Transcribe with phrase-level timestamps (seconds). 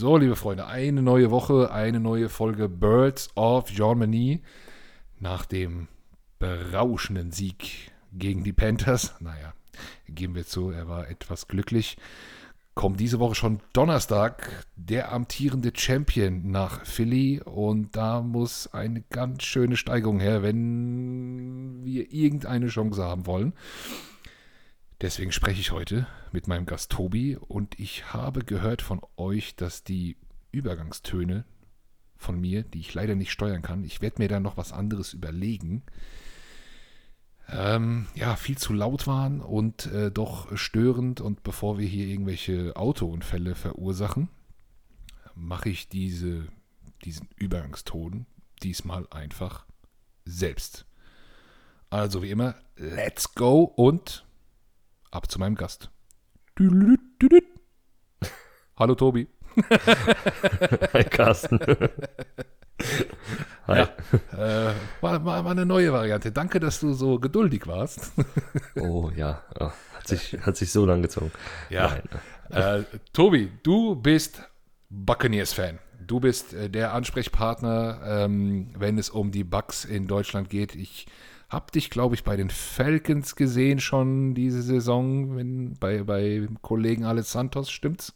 [0.00, 4.42] So, liebe Freunde, eine neue Woche, eine neue Folge Birds of Germany
[5.18, 5.88] nach dem
[6.38, 9.16] berauschenden Sieg gegen die Panthers.
[9.18, 9.54] Naja,
[10.06, 11.96] geben wir zu, er war etwas glücklich.
[12.76, 19.42] Kommt diese Woche schon Donnerstag der amtierende Champion nach Philly und da muss eine ganz
[19.42, 23.52] schöne Steigerung her, wenn wir irgendeine Chance haben wollen.
[25.00, 29.84] Deswegen spreche ich heute mit meinem Gast Tobi und ich habe gehört von euch, dass
[29.84, 30.16] die
[30.50, 31.44] Übergangstöne
[32.16, 35.12] von mir, die ich leider nicht steuern kann, ich werde mir da noch was anderes
[35.12, 35.84] überlegen,
[37.48, 41.20] ähm, ja, viel zu laut waren und äh, doch störend.
[41.20, 44.28] Und bevor wir hier irgendwelche Autounfälle verursachen,
[45.34, 46.48] mache ich diese,
[47.04, 48.26] diesen Übergangston
[48.64, 49.64] diesmal einfach
[50.24, 50.86] selbst.
[51.88, 54.26] Also wie immer, let's go und
[55.10, 55.90] ab zu meinem Gast.
[58.76, 59.28] Hallo Tobi.
[60.92, 61.58] Hi Carsten.
[63.66, 63.78] Hi.
[63.78, 63.88] Ja,
[64.32, 66.30] äh, war, war, war, eine neue Variante.
[66.32, 68.12] Danke, dass du so geduldig warst.
[68.76, 71.32] oh ja, oh, hat, sich, hat sich so lang gezogen.
[71.68, 71.98] Ja.
[72.50, 74.42] Äh, Tobi, du bist
[74.90, 75.80] Buccaneers-Fan.
[76.06, 80.74] Du bist äh, der Ansprechpartner, ähm, wenn es um die Bucks in Deutschland geht.
[80.74, 81.06] Ich
[81.48, 87.04] hab dich, glaube ich, bei den Falcons gesehen schon diese Saison, wenn, bei, bei Kollegen
[87.04, 88.14] Alex Santos, stimmt's?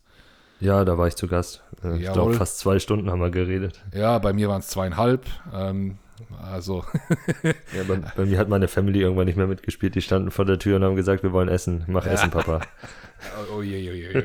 [0.61, 1.65] Ja, da war ich zu Gast.
[1.83, 3.83] Äh, ich glaube, fast zwei Stunden haben wir geredet.
[3.95, 5.27] Ja, bei mir waren es zweieinhalb.
[5.53, 5.99] Ähm,
[6.41, 6.85] also.
[7.43, 9.95] ja, bei, bei, mir hat meine Family irgendwann nicht mehr mitgespielt.
[9.95, 11.85] Die standen vor der Tür und haben gesagt, wir wollen essen.
[11.89, 12.61] Mach Essen, Papa.
[13.57, 14.23] oh je, je, je.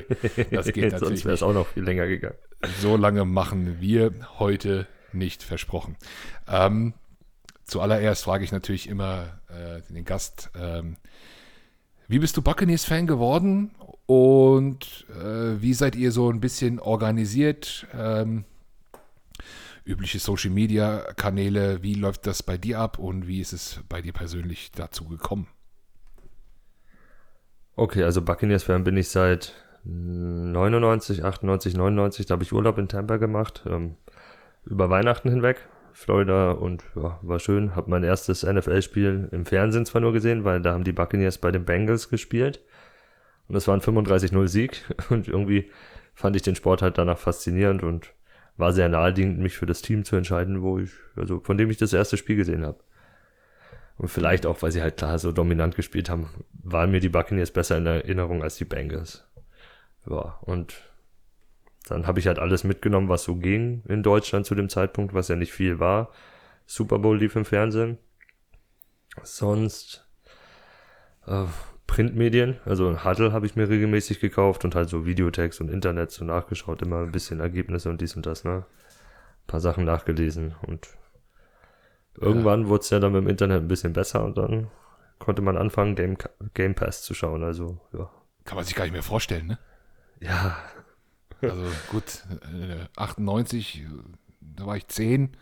[0.52, 1.00] Das geht natürlich.
[1.00, 2.36] Sonst wäre es auch noch viel länger gegangen.
[2.82, 5.96] So lange machen wir heute nicht versprochen.
[6.48, 6.94] Ähm,
[7.68, 10.98] zuallererst frage ich natürlich immer äh, den Gast, ähm,
[12.08, 17.86] wie bist du Buccaneers-Fan geworden und äh, wie seid ihr so ein bisschen organisiert?
[17.94, 18.46] Ähm,
[19.86, 24.72] übliche Social-Media-Kanäle, wie läuft das bei dir ab und wie ist es bei dir persönlich
[24.72, 25.48] dazu gekommen?
[27.76, 33.18] Okay, also Buccaneers-Fan bin ich seit 99, 98, 99, da habe ich Urlaub in Tampa
[33.18, 33.96] gemacht, ähm,
[34.66, 37.76] über Weihnachten hinweg Florida und ja, war schön.
[37.76, 41.52] Hab mein erstes NFL-Spiel im Fernsehen zwar nur gesehen, weil da haben die Buccaneers bei
[41.52, 42.62] den Bengals gespielt.
[43.48, 44.84] Und das war ein 35-0 Sieg.
[45.10, 45.72] Und irgendwie
[46.14, 48.14] fand ich den Sport halt danach faszinierend und
[48.58, 51.78] war sehr naheliegend, mich für das Team zu entscheiden, wo ich, also von dem ich
[51.78, 52.78] das erste Spiel gesehen habe.
[53.98, 57.50] Und vielleicht auch, weil sie halt klar so dominant gespielt haben, waren mir die Buccaneers
[57.50, 59.28] besser in Erinnerung als die Bengals.
[60.08, 60.76] Ja, und
[61.88, 65.28] dann habe ich halt alles mitgenommen, was so ging in Deutschland zu dem Zeitpunkt, was
[65.28, 66.12] ja nicht viel war.
[66.66, 67.98] Super Bowl lief im Fernsehen.
[69.24, 70.08] Sonst
[71.26, 71.46] äh,
[71.88, 76.26] Printmedien, also Huddle habe ich mir regelmäßig gekauft und halt so Videotext und Internet so
[76.26, 78.66] nachgeschaut, immer ein bisschen Ergebnisse und dies und das, ne?
[78.66, 80.90] Ein paar Sachen nachgelesen und
[82.16, 82.68] irgendwann ja.
[82.68, 84.68] wurde es ja dann mit dem Internet ein bisschen besser und dann
[85.20, 86.18] konnte man anfangen, Game,
[86.54, 88.12] Game Pass zu schauen, also ja.
[88.44, 89.60] Kann man sich gar nicht mehr vorstellen, ne?
[90.20, 90.58] Ja,
[91.42, 93.86] also gut, äh, 98,
[94.42, 95.36] da war ich 10.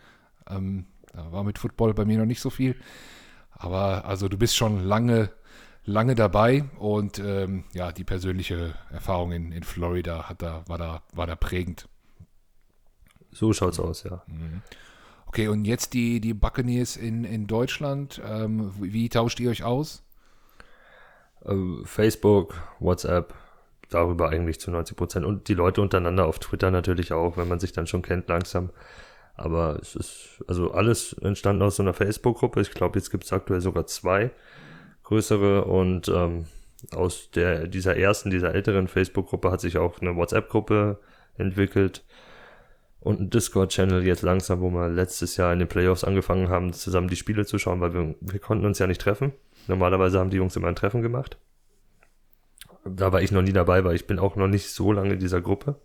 [0.48, 2.76] Ähm, da war mit Football bei mir noch nicht so viel.
[3.50, 5.30] Aber also du bist schon lange,
[5.84, 11.02] lange dabei und ähm, ja, die persönliche Erfahrung in, in Florida hat da, war, da,
[11.12, 11.88] war da prägend.
[13.32, 14.22] So schaut's aus, ja.
[14.26, 14.62] Mhm.
[15.26, 18.20] Okay, und jetzt die, die Buccaneers in, in Deutschland.
[18.24, 20.02] Ähm, wie tauscht ihr euch aus?
[21.44, 23.34] Uh, Facebook, WhatsApp,
[23.90, 25.26] darüber eigentlich zu 90 Prozent.
[25.26, 28.70] Und die Leute untereinander auf Twitter natürlich auch, wenn man sich dann schon kennt langsam.
[29.34, 32.60] Aber es ist also alles entstanden aus so einer Facebook-Gruppe.
[32.60, 34.30] Ich glaube, jetzt gibt es aktuell sogar zwei
[35.04, 36.46] größere und ähm,
[36.92, 40.98] aus der dieser ersten, dieser älteren Facebook-Gruppe hat sich auch eine WhatsApp-Gruppe
[41.36, 42.04] entwickelt
[43.00, 47.08] und ein Discord-Channel jetzt langsam, wo wir letztes Jahr in den Playoffs angefangen haben, zusammen
[47.08, 49.32] die Spiele zu schauen, weil wir, wir konnten uns ja nicht treffen.
[49.68, 51.38] Normalerweise haben die Jungs immer ein Treffen gemacht
[52.88, 55.20] da war ich noch nie dabei, weil ich bin auch noch nicht so lange in
[55.20, 55.80] dieser Gruppe.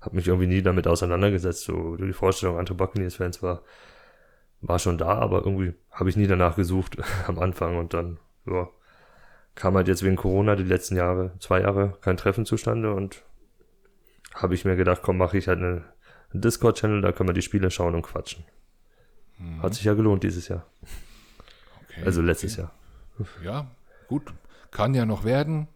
[0.00, 1.64] Hab mich irgendwie nie damit auseinandergesetzt.
[1.64, 3.62] So die Vorstellung, andere Buccaneers-Fans war,
[4.60, 6.96] war schon da, aber irgendwie habe ich nie danach gesucht
[7.26, 8.68] am Anfang und dann, ja,
[9.54, 13.22] kam halt jetzt wegen Corona die letzten Jahre, zwei Jahre, kein Treffen zustande und
[14.34, 15.84] habe ich mir gedacht, komm, mache ich halt eine,
[16.32, 18.44] einen Discord-Channel, da können wir die Spiele schauen und quatschen.
[19.38, 19.62] Mhm.
[19.62, 20.66] Hat sich ja gelohnt dieses Jahr.
[21.84, 22.62] Okay, also letztes okay.
[22.62, 23.26] Jahr.
[23.44, 23.66] Ja,
[24.08, 24.32] gut.
[24.70, 25.68] Kann ja noch werden.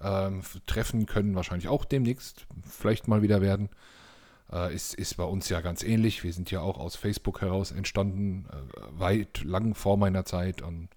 [0.00, 3.68] Ähm, Treffen können wahrscheinlich auch demnächst vielleicht mal wieder werden.
[4.52, 6.24] Äh, ist, ist bei uns ja ganz ähnlich.
[6.24, 10.62] Wir sind ja auch aus Facebook heraus entstanden, äh, weit lang vor meiner Zeit.
[10.62, 10.88] Und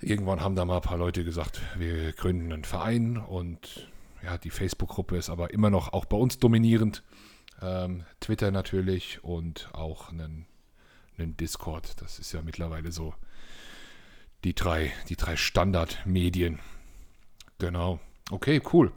[0.00, 3.90] irgendwann haben da mal ein paar Leute gesagt, wir gründen einen Verein und
[4.22, 7.02] ja, die Facebook-Gruppe ist aber immer noch auch bei uns dominierend.
[7.62, 10.46] Ähm, Twitter natürlich und auch einen,
[11.18, 12.00] einen Discord.
[12.00, 13.14] Das ist ja mittlerweile so
[14.44, 16.60] die drei, die drei Standardmedien.
[17.58, 17.98] Genau.
[18.30, 18.92] Okay, cool.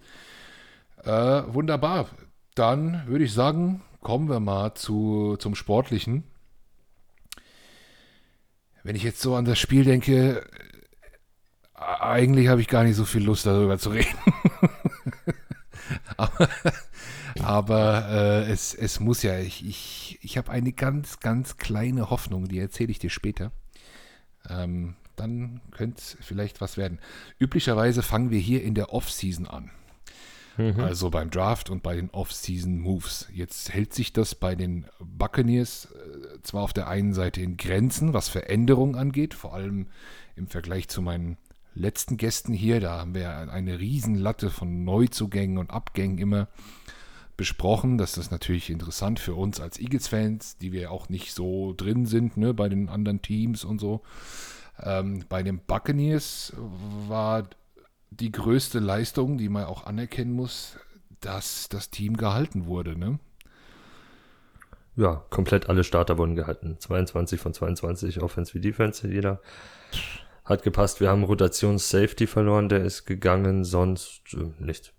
[1.04, 1.10] Äh,
[1.48, 2.10] wunderbar.
[2.56, 6.24] Dann würde ich sagen, kommen wir mal zu, zum Sportlichen.
[8.84, 10.46] Wenn ich jetzt so an das Spiel denke,
[11.74, 14.18] eigentlich habe ich gar nicht so viel Lust darüber zu reden.
[16.18, 16.50] aber,
[17.42, 22.48] aber äh, es, es muss ja, ich, ich, ich habe eine ganz, ganz kleine Hoffnung,
[22.48, 23.52] die erzähle ich dir später.
[24.50, 27.00] Ähm, dann könnte es vielleicht was werden.
[27.40, 29.72] Üblicherweise fangen wir hier in der Off-Season an.
[30.58, 30.80] Mhm.
[30.82, 33.30] Also beim Draft und bei den Off-Season-Moves.
[33.34, 38.14] Jetzt hält sich das bei den Buccaneers äh, zwar auf der einen Seite in Grenzen,
[38.14, 39.88] was Veränderungen angeht, vor allem
[40.36, 41.38] im Vergleich zu meinen
[41.76, 42.82] letzten Gästen hier.
[42.82, 46.50] Da haben wir eine Riesenlatte von Neuzugängen und Abgängen immer
[47.38, 47.98] besprochen.
[47.98, 52.36] Das ist natürlich interessant für uns als Eagles-Fans, die wir auch nicht so drin sind
[52.36, 54.02] ne, bei den anderen Teams und so.
[54.82, 56.54] Ähm, bei den Buccaneers
[57.08, 57.48] war
[58.12, 60.78] die größte Leistung, die man auch anerkennen muss,
[61.22, 63.20] dass das Team gehalten wurde, ne?
[64.96, 66.76] Ja, komplett alle Starter wurden gehalten.
[66.78, 69.40] 22 von 22 Offense wie Defense, jeder
[70.44, 71.00] hat gepasst.
[71.00, 74.94] Wir haben Rotations Safety verloren, der ist gegangen, sonst äh, nicht.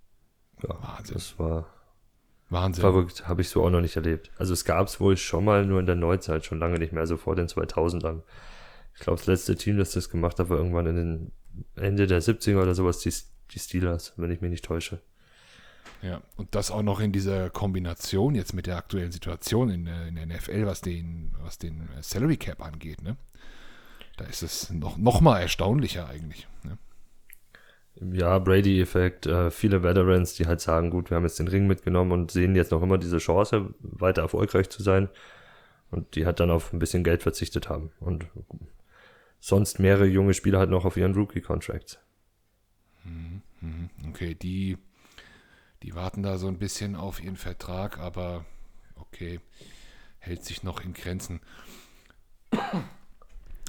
[0.63, 1.15] Ja, Wahnsinn.
[1.15, 1.67] Das war
[2.49, 2.81] Wahnsinn.
[2.81, 4.31] verrückt, habe ich so auch noch nicht erlebt.
[4.39, 7.07] Also es gab es wohl schon mal, nur in der Neuzeit, schon lange nicht mehr,
[7.07, 8.23] so vor den 2000ern.
[9.01, 11.33] Ich glaube, das letzte Team, das das gemacht hat, war irgendwann in den
[11.75, 13.11] Ende der 70er oder sowas, die,
[13.51, 15.01] die Steelers, wenn ich mich nicht täusche.
[16.03, 20.17] Ja, und das auch noch in dieser Kombination jetzt mit der aktuellen Situation in, in
[20.17, 23.17] der NFL, was den, was den Salary Cap angeht, ne?
[24.19, 26.47] Da ist es noch, noch mal erstaunlicher eigentlich.
[26.63, 26.77] Ne?
[28.19, 32.13] Ja, Brady-Effekt, äh, viele Veterans, die halt sagen, gut, wir haben jetzt den Ring mitgenommen
[32.13, 35.09] und sehen jetzt noch immer diese Chance, weiter erfolgreich zu sein.
[35.91, 37.91] Und die halt dann auf ein bisschen Geld verzichtet haben.
[37.99, 38.27] Und
[39.41, 41.99] sonst mehrere junge Spieler halt noch auf ihren Rookie-Contracts.
[43.05, 43.91] Mhm, mhm.
[44.09, 44.79] Okay, die,
[45.83, 48.45] die warten da so ein bisschen auf ihren Vertrag, aber
[48.97, 49.41] okay,
[50.19, 51.41] hält sich noch in Grenzen.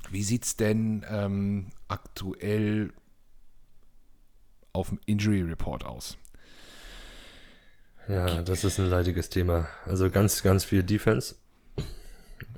[0.10, 2.92] Wie sieht es denn ähm, aktuell
[4.74, 6.18] auf dem Injury Report aus?
[8.08, 9.70] Ja, das ist ein leidiges Thema.
[9.86, 11.36] Also ganz, ganz viel Defense.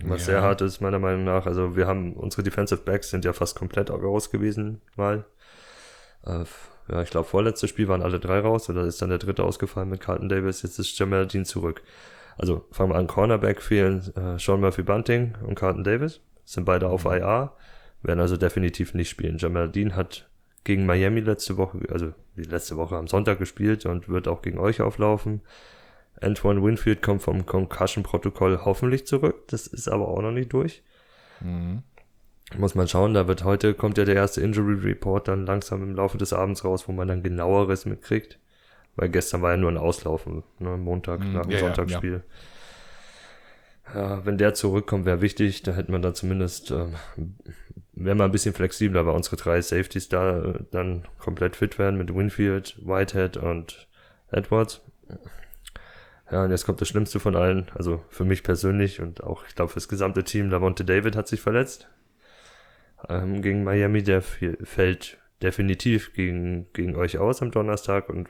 [0.04, 0.34] Was ja.
[0.34, 1.46] sehr hart ist, meiner Meinung nach.
[1.46, 5.26] Also wir haben, unsere Defensive Backs sind ja fast komplett raus gewesen, mal.
[6.26, 6.46] Äh,
[6.90, 9.90] ja, ich glaube, vorletztes Spiel waren alle drei raus, oder ist dann der dritte ausgefallen
[9.90, 11.82] mit Carlton Davis, jetzt ist Jamal Dean zurück.
[12.38, 16.88] Also fangen wir an, Cornerback fehlen äh, Sean Murphy Bunting und Carlton Davis, sind beide
[16.88, 17.12] auf mhm.
[17.12, 17.54] IR,
[18.02, 19.38] werden also definitiv nicht spielen.
[19.38, 20.28] Jamal Dean hat
[20.64, 24.60] gegen Miami letzte Woche, also die letzte Woche am Sonntag gespielt und wird auch gegen
[24.60, 25.42] euch auflaufen.
[26.22, 29.48] Antoine Winfield kommt vom Concussion-Protokoll hoffentlich zurück.
[29.48, 30.84] Das ist aber auch noch nicht durch.
[31.42, 31.84] Mhm.
[32.58, 35.96] Muss man schauen, da wird heute, kommt ja der erste Injury Report dann langsam im
[35.96, 38.40] Laufe des Abends raus, wo man dann genaueres mitkriegt.
[38.96, 42.24] Weil gestern war ja nur ein Auslaufen, ne, Montag mhm, nach dem ja, Sonntagsspiel.
[43.94, 44.02] Ja.
[44.02, 44.26] ja.
[44.26, 46.86] wenn der zurückkommt, wäre wichtig, da hätte man dann zumindest, äh,
[47.94, 51.98] wäre mal ein bisschen flexibler, weil unsere drei Safeties da äh, dann komplett fit werden
[51.98, 53.88] mit Winfield, Whitehead und
[54.30, 54.82] Edwards.
[56.34, 59.54] Ja, und jetzt kommt das Schlimmste von allen, also für mich persönlich und auch, ich
[59.54, 60.50] glaube, fürs gesamte Team.
[60.50, 61.90] Lavonte David hat sich verletzt
[63.08, 64.02] ähm, gegen Miami.
[64.02, 68.30] Der fällt definitiv gegen, gegen euch aus am Donnerstag und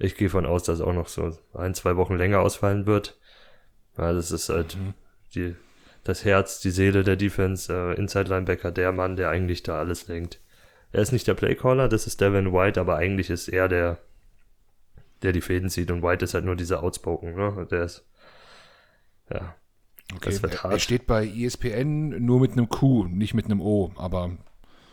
[0.00, 3.20] ich gehe von aus, dass auch noch so ein, zwei Wochen länger ausfallen wird.
[3.96, 4.94] Ja, das ist halt mhm.
[5.36, 5.54] die,
[6.02, 10.08] das Herz, die Seele der Defense, äh, Inside Linebacker, der Mann, der eigentlich da alles
[10.08, 10.40] lenkt.
[10.90, 13.98] Er ist nicht der Playcaller, das ist Devin White, aber eigentlich ist er der,
[15.22, 17.66] der die Fäden zieht und White ist halt nur dieser Outspoken, ne?
[17.70, 18.04] Der ist,
[19.30, 19.54] ja.
[20.14, 20.74] Okay, das wird hart.
[20.74, 24.32] Er steht bei ESPN nur mit einem Q, nicht mit einem O, aber.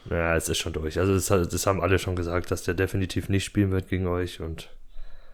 [0.09, 0.98] Ja, es ist schon durch.
[0.98, 4.39] Also, das, das haben alle schon gesagt, dass der definitiv nicht spielen wird gegen euch
[4.39, 4.69] und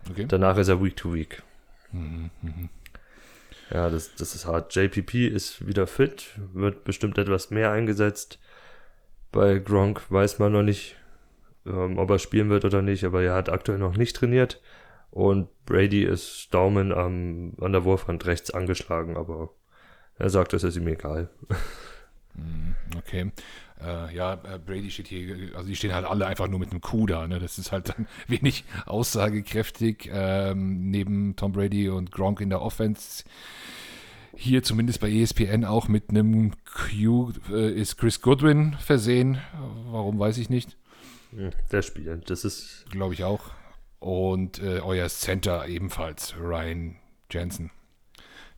[0.10, 0.26] okay.
[0.28, 1.44] danach ist er Week to Week.
[1.92, 2.70] Mhm, mh.
[3.72, 4.76] Ja, das, das ist hart.
[4.76, 8.40] JPP ist wieder fit, wird bestimmt etwas mehr eingesetzt.
[9.32, 10.96] Bei Gronk weiß man noch nicht,
[11.66, 14.62] ähm, ob er spielen wird oder nicht, aber er hat aktuell noch nicht trainiert.
[15.16, 19.50] Und Brady ist Daumen am, an der Wurfhand rechts angeschlagen, aber
[20.20, 21.30] er sagt, das ist ihm egal.
[22.36, 23.32] Hm, okay.
[23.82, 26.82] Äh, ja, äh, Brady steht hier, also die stehen halt alle einfach nur mit einem
[26.82, 27.30] Kuh da.
[27.30, 27.40] Ne?
[27.40, 30.10] Das ist halt dann wenig aussagekräftig.
[30.12, 33.24] Ähm, neben Tom Brady und Gronk in der Offense.
[34.36, 39.38] Hier zumindest bei ESPN auch mit einem Q äh, ist Chris Goodwin versehen.
[39.92, 40.76] Warum weiß ich nicht.
[41.72, 42.30] Der spielt.
[42.30, 42.84] Das ist.
[42.92, 43.52] Glaube ich auch.
[44.06, 46.98] Und äh, euer Center ebenfalls, Ryan
[47.32, 47.72] Jensen.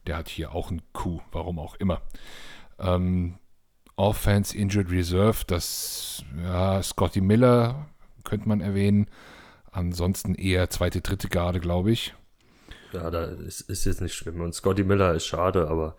[0.06, 2.02] Der hat hier auch einen Coup, warum auch immer.
[2.80, 3.38] Ähm,
[3.96, 7.88] Offense Injured Reserve, das, ja, Scotty Miller
[8.26, 9.10] könnte man erwähnen.
[9.72, 12.14] Ansonsten eher zweite, dritte Garde, glaube ich.
[12.92, 14.42] Ja, da ist, ist jetzt nicht schlimm.
[14.42, 15.96] Und Scotty Miller ist schade, aber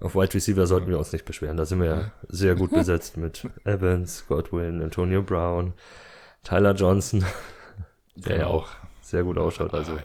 [0.00, 1.58] auf Wide Receiver sollten wir uns nicht beschweren.
[1.58, 5.74] Da sind wir ja sehr gut besetzt mit Evans, Godwin, Antonio Brown,
[6.44, 7.26] Tyler Johnson,
[8.26, 8.68] der ja auch
[9.00, 9.74] sehr gut ausschaut.
[9.74, 9.98] Also.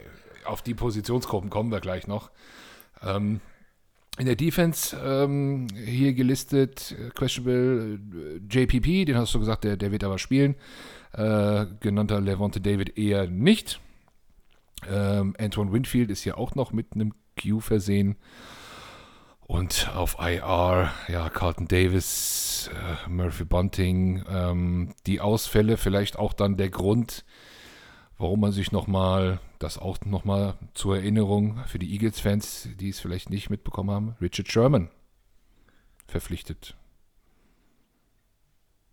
[0.46, 2.32] Auf die Positionsgruppen kommen wir gleich noch.
[3.01, 3.41] Ähm,
[4.20, 9.75] in der Defense ähm, hier gelistet, äh, questionable äh, JPP, den hast du gesagt, der,
[9.77, 10.55] der wird aber spielen.
[11.13, 13.79] Äh, genannter Levante David eher nicht.
[14.88, 18.17] Ähm, Antoine Winfield ist hier auch noch mit einem Q versehen.
[19.41, 26.55] Und auf IR, ja, Carlton Davis, äh, Murphy Bunting, ähm, die Ausfälle, vielleicht auch dann
[26.55, 27.25] der Grund,
[28.17, 33.29] warum man sich nochmal, das auch nochmal zur Erinnerung für die Eagles-Fans, die es vielleicht
[33.29, 34.89] nicht mitbekommen haben, Richard Sherman
[36.08, 36.75] verpflichtet.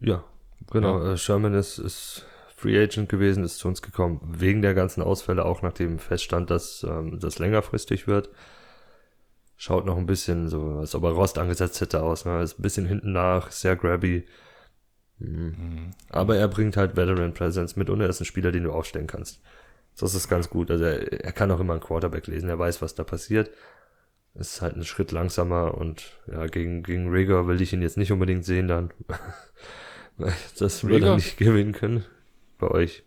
[0.00, 0.24] Ja,
[0.70, 1.02] genau.
[1.04, 1.12] Ja.
[1.12, 2.24] Äh, Sherman ist, ist
[2.56, 6.82] Free Agent gewesen, ist zu uns gekommen, wegen der ganzen Ausfälle, auch nachdem feststand, dass
[6.82, 8.30] ähm, das längerfristig wird.
[9.56, 12.24] Schaut noch ein bisschen so, als ob er Rost angesetzt hätte aus.
[12.24, 12.42] Ne?
[12.42, 14.26] Ist ein bisschen hinten nach, sehr grabby.
[15.20, 15.54] Mhm.
[15.58, 15.90] Mhm.
[16.08, 19.06] Aber er bringt halt Veteran Presence mit und er ist ein Spieler, den du aufstellen
[19.06, 19.40] kannst.
[19.98, 20.70] Das ist ganz gut.
[20.70, 23.50] Also er, er kann auch immer einen Quarterback lesen, er weiß, was da passiert.
[24.34, 28.12] Ist halt ein Schritt langsamer und ja, gegen, gegen Rigor will ich ihn jetzt nicht
[28.12, 28.90] unbedingt sehen dann.
[30.58, 32.04] das würde er nicht gewinnen können
[32.58, 33.02] bei euch?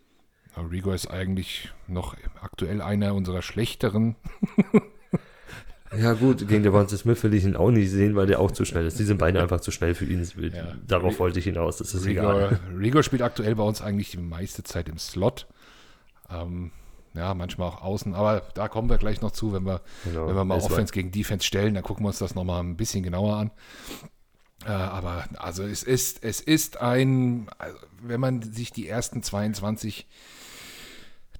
[0.56, 4.16] Rigo ist eigentlich noch aktuell einer unserer schlechteren.
[5.96, 8.64] ja, gut, gegen Devonta Smith will ich ihn auch nicht sehen, weil der auch zu
[8.64, 8.98] schnell ist.
[8.98, 10.22] Die sind beide einfach zu schnell für ihn.
[10.52, 10.74] Ja.
[10.86, 12.60] Darauf wollte ich hinaus, das ist Rigo, egal.
[12.78, 15.46] Rigo spielt aktuell bei uns eigentlich die meiste Zeit im Slot.
[16.30, 16.70] Ähm,
[17.14, 20.26] ja, manchmal auch außen, aber da kommen wir gleich noch zu, wenn wir, genau.
[20.26, 23.04] wenn wir mal Offense gegen Defense stellen, dann gucken wir uns das nochmal ein bisschen
[23.04, 23.50] genauer an.
[24.66, 30.08] Äh, aber also es ist, es ist ein, also wenn man sich die ersten 22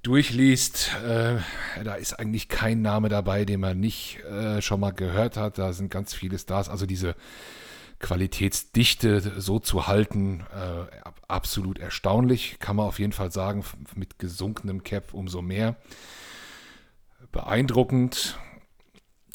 [0.05, 1.39] durchliest, äh,
[1.83, 5.59] da ist eigentlich kein Name dabei, den man nicht äh, schon mal gehört hat.
[5.59, 6.69] Da sind ganz viele Stars.
[6.69, 7.17] Also diese
[7.99, 12.59] Qualitätsdichte so zu halten, äh, absolut erstaunlich.
[12.59, 15.77] Kann man auf jeden Fall sagen, mit gesunkenem Cap umso mehr.
[17.33, 18.39] Beeindruckend.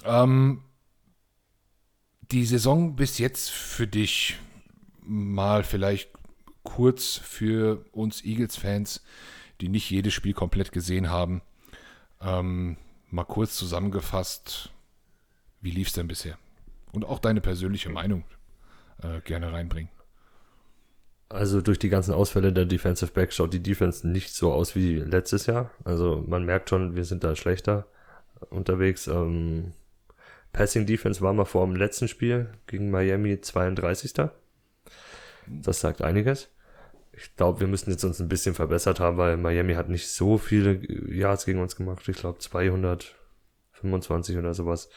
[0.06, 0.64] Ähm,
[2.32, 4.38] die Saison bis jetzt für dich
[5.02, 6.12] mal vielleicht
[6.62, 9.02] kurz für uns Eagles-Fans,
[9.62, 11.42] die nicht jedes Spiel komplett gesehen haben,
[12.22, 12.78] ähm,
[13.10, 14.72] mal kurz zusammengefasst,
[15.62, 16.38] wie lief es denn bisher?
[16.92, 18.24] Und auch deine persönliche Meinung
[19.02, 19.92] äh, gerne reinbringen.
[21.30, 24.96] Also durch die ganzen Ausfälle der Defensive Back schaut die Defense nicht so aus wie
[24.96, 25.70] letztes Jahr.
[25.84, 27.86] Also man merkt schon, wir sind da schlechter
[28.50, 29.08] unterwegs.
[29.08, 29.74] Ähm,
[30.52, 34.14] Passing Defense war mal vor dem letzten Spiel gegen Miami 32.
[35.46, 36.50] Das sagt einiges.
[37.22, 40.38] Ich glaube, wir müssen jetzt uns ein bisschen verbessert haben, weil Miami hat nicht so
[40.38, 40.80] viele
[41.14, 42.08] Yards gegen uns gemacht.
[42.08, 44.90] Ich glaube 225 oder sowas.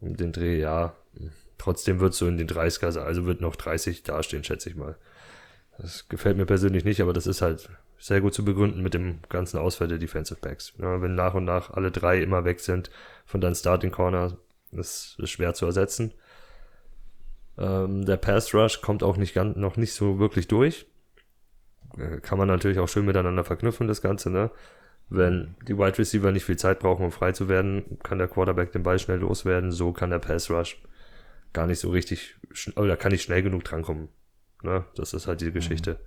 [0.00, 0.96] Um den Dreh, ja.
[1.58, 4.96] Trotzdem wird so in den 30er, also wird noch 30 dastehen, schätze ich mal.
[5.78, 9.18] Das gefällt mir persönlich nicht, aber das ist halt sehr gut zu begründen mit dem
[9.28, 10.72] ganzen Ausfall der Defensive Backs.
[10.78, 12.90] Ja, wenn nach und nach alle drei immer weg sind
[13.26, 14.38] von deinen Starting Corner,
[14.72, 16.12] ist schwer zu ersetzen.
[17.58, 20.86] Ähm, der Pass Rush kommt auch nicht ganz, noch nicht so wirklich durch.
[21.98, 24.50] Äh, kann man natürlich auch schön miteinander verknüpfen, das Ganze, ne?
[25.08, 28.72] Wenn die Wide Receiver nicht viel Zeit brauchen, um frei zu werden, kann der Quarterback
[28.72, 29.70] den Ball schnell loswerden.
[29.70, 30.82] So kann der Pass Rush
[31.52, 32.34] gar nicht so richtig,
[32.74, 34.08] oder kann nicht schnell genug drankommen.
[34.62, 34.84] Ne?
[34.96, 35.92] Das ist halt die Geschichte.
[35.92, 35.98] Mhm.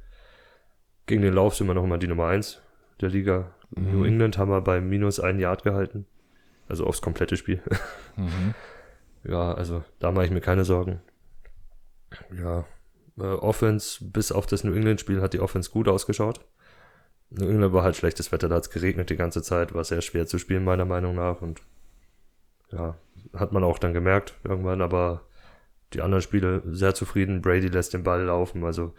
[1.05, 2.61] Gegen den Lauf sind wir noch immer die Nummer 1
[2.99, 3.55] der Liga.
[3.71, 3.91] Mhm.
[3.91, 6.05] New England haben wir bei minus ein Yard gehalten.
[6.67, 7.61] Also aufs komplette Spiel.
[8.15, 8.53] Mhm.
[9.23, 11.01] Ja, also da mache ich mir keine Sorgen.
[12.41, 12.65] Ja,
[13.19, 16.41] äh, Offense, bis auf das New England-Spiel hat die Offense gut ausgeschaut.
[17.29, 20.01] New England war halt schlechtes Wetter, da hat es geregnet die ganze Zeit, war sehr
[20.01, 21.41] schwer zu spielen, meiner Meinung nach.
[21.41, 21.61] Und
[22.71, 22.97] ja,
[23.33, 25.21] hat man auch dann gemerkt irgendwann, aber
[25.93, 27.41] die anderen Spiele sehr zufrieden.
[27.41, 28.93] Brady lässt den Ball laufen, also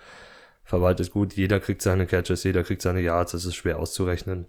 [0.64, 1.34] verwaltet gut.
[1.34, 4.46] Jeder kriegt seine Catches, jeder kriegt seine Yards, es ist schwer auszurechnen.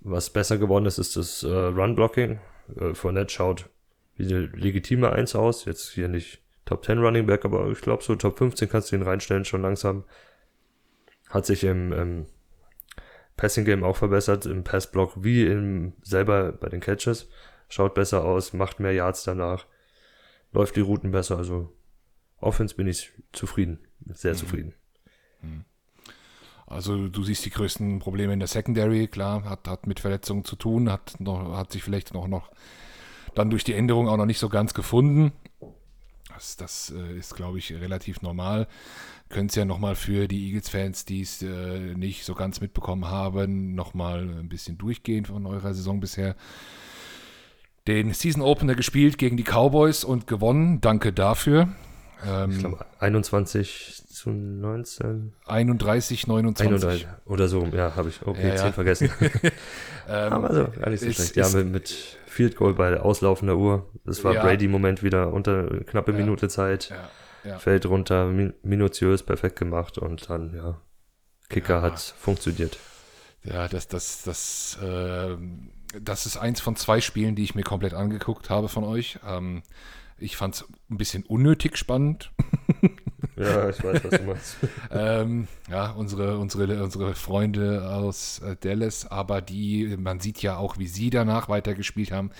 [0.00, 2.38] Was besser geworden ist, ist das äh, Run-Blocking.
[2.78, 3.70] Äh, Fournette schaut
[4.16, 5.64] wie eine legitime Eins aus.
[5.64, 8.96] Jetzt hier nicht Top 10 Running Back, aber ich glaube, so Top 15 kannst du
[8.96, 10.04] ihn reinstellen, schon langsam.
[11.28, 12.26] Hat sich im, im
[13.36, 17.28] Passing Game auch verbessert, im Pass Block wie im, selber bei den Catches.
[17.68, 19.66] Schaut besser aus, macht mehr Yards danach,
[20.52, 21.36] läuft die Routen besser.
[21.36, 21.72] Also
[22.38, 24.38] Offense bin ich zufrieden, sehr mhm.
[24.38, 24.74] zufrieden.
[25.42, 25.64] Mhm.
[26.66, 30.56] Also du siehst die größten Probleme in der Secondary, klar, hat, hat mit Verletzungen zu
[30.56, 32.50] tun, hat, noch, hat sich vielleicht noch, noch
[33.34, 35.32] dann durch die Änderung auch noch nicht so ganz gefunden.
[36.34, 38.66] Das, das äh, ist, glaube ich, relativ normal.
[39.28, 43.74] Können es ja nochmal für die Eagles-Fans, die es äh, nicht so ganz mitbekommen haben,
[43.74, 46.34] nochmal ein bisschen durchgehen von eurer Saison bisher.
[47.86, 50.80] Den Season Opener gespielt gegen die Cowboys und gewonnen.
[50.80, 51.68] Danke dafür.
[52.26, 55.34] Ähm, ich glaube 21 zu 19.
[55.46, 56.74] 31, 29.
[56.74, 58.22] 31 oder so, ja, habe ich.
[58.24, 58.72] Okay, ja, 10 ja.
[58.72, 59.10] vergessen.
[60.08, 61.36] ähm, Aber so, gar nicht so ist, schlecht.
[61.36, 63.90] Ja, mit, mit Field Goal bei auslaufender Uhr.
[64.04, 64.42] Das war ja.
[64.42, 66.92] Brady-Moment wieder unter knappe Minute Zeit.
[67.58, 68.26] Fällt runter,
[68.62, 70.80] minutiös, perfekt gemacht und dann, ja,
[71.50, 72.78] Kicker hat funktioniert.
[73.44, 75.36] Ja, das, das, das, äh,
[76.00, 79.18] das ist eins von zwei Spielen, die ich mir komplett angeguckt habe von euch.
[79.26, 79.62] Ähm,
[80.16, 82.32] ich fand es ein bisschen unnötig spannend.
[83.36, 84.56] Ja, ich weiß, was du meinst.
[84.90, 90.78] ähm, ja, unsere, unsere, unsere Freunde aus äh, Dallas, aber die, man sieht ja auch,
[90.78, 92.30] wie sie danach weitergespielt haben,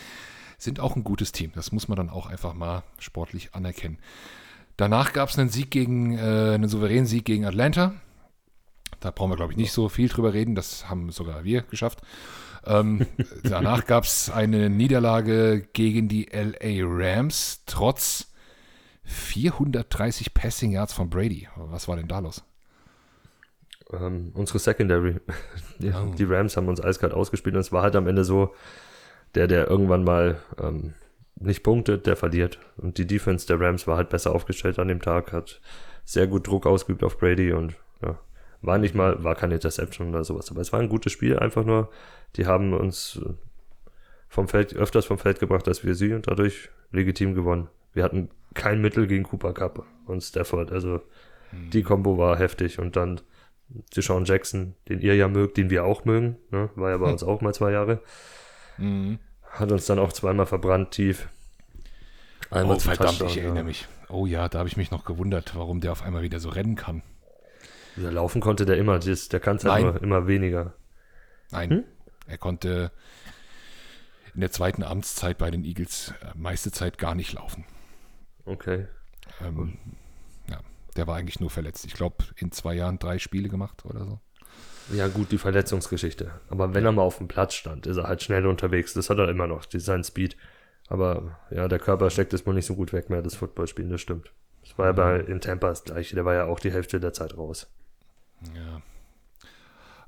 [0.59, 1.53] sind auch ein gutes Team.
[1.55, 3.99] Das muss man dann auch einfach mal sportlich anerkennen.
[4.77, 7.95] Danach gab es einen Sieg gegen, äh, einen souveränen Sieg gegen Atlanta.
[9.01, 10.55] Da brauchen wir, glaube ich, nicht so viel drüber reden.
[10.55, 12.01] Das haben sogar wir geschafft.
[12.67, 13.07] Ähm,
[13.43, 18.33] danach gab es eine Niederlage gegen die LA Rams, trotz
[19.05, 21.49] 430 Passing Yards von Brady.
[21.57, 22.43] Was war denn da los?
[23.93, 25.21] Ähm, unsere Secondary.
[25.79, 26.15] die, oh.
[26.17, 28.55] die, Rams haben uns eiskalt ausgespielt und es war halt am Ende so,
[29.35, 30.95] der, der irgendwann mal ähm,
[31.37, 32.59] nicht punktet, der verliert.
[32.77, 35.61] Und die Defense der Rams war halt besser aufgestellt an dem Tag, hat
[36.05, 38.19] sehr gut Druck ausgeübt auf Brady und ja,
[38.63, 41.65] war nicht mal, war keine Interception oder sowas, aber es war ein gutes Spiel, einfach
[41.65, 41.91] nur,
[42.37, 43.33] die haben uns äh,
[44.35, 47.69] vom Feld, öfters vom Feld gebracht, als wir sie und dadurch legitim gewonnen.
[47.93, 51.01] Wir hatten kein Mittel gegen Cooper Cup und Stafford, also
[51.53, 51.71] mhm.
[51.71, 53.21] die Combo war heftig und dann
[53.97, 56.69] Deshaun Jackson, den ihr ja mögt, den wir auch mögen, ne?
[56.75, 58.01] war ja bei uns auch mal zwei Jahre,
[58.77, 59.21] mhm.
[59.51, 61.29] hat uns dann auch zweimal verbrannt tief.
[62.51, 63.63] Einmal oh, verdammt, ich erinnere ja.
[63.63, 63.87] mich.
[64.09, 66.75] Oh ja, da habe ich mich noch gewundert, warum der auf einmal wieder so rennen
[66.75, 67.03] kann.
[67.97, 70.75] Ja, laufen konnte der immer, der kann es halt immer weniger.
[71.53, 71.85] Nein, hm?
[72.27, 72.91] er konnte
[74.35, 77.65] in der zweiten Amtszeit bei den Eagles äh, meiste Zeit gar nicht laufen.
[78.45, 78.87] Okay.
[79.41, 79.79] Ähm,
[80.49, 80.61] ja,
[80.97, 81.85] der war eigentlich nur verletzt.
[81.85, 84.21] Ich glaube, in zwei Jahren drei Spiele gemacht oder so.
[84.93, 86.31] Ja, gut, die Verletzungsgeschichte.
[86.51, 88.93] Aber wenn er mal auf dem Platz stand, ist er halt schnell unterwegs.
[88.93, 90.37] Das hat er immer noch, sein Speed.
[90.89, 94.01] Aber ja, der Körper steckt es wohl nicht so gut weg mehr, das Footballspielen, das
[94.01, 94.33] stimmt.
[94.63, 97.13] Das war ja bei in Tampa das gleiche, der war ja auch die Hälfte der
[97.13, 97.69] Zeit raus.
[98.55, 98.83] Ja.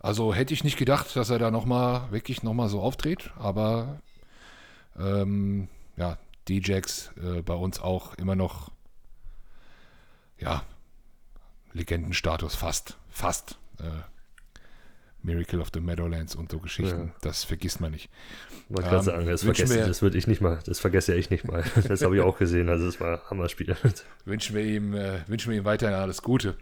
[0.00, 4.00] Also hätte ich nicht gedacht, dass er da nochmal, wirklich nochmal so auftritt, aber
[4.98, 8.70] ähm, ja, D-Jax äh, bei uns auch immer noch,
[10.38, 10.62] ja,
[11.72, 13.58] Legendenstatus fast, fast.
[13.78, 14.02] Äh,
[15.26, 17.08] Miracle of the Meadowlands und so Geschichten.
[17.08, 17.14] Ja.
[17.20, 18.08] Das vergisst man nicht.
[18.68, 21.44] Wollte ähm, gerade sagen, das, vergesse, das würde ich nicht mal, das vergesse ich nicht
[21.44, 21.64] mal.
[21.88, 23.76] Das habe ich auch gesehen, also es war ein Hammerspiel.
[24.24, 26.56] wünschen wir ihm, äh, wünschen wir ihm weiterhin alles Gute.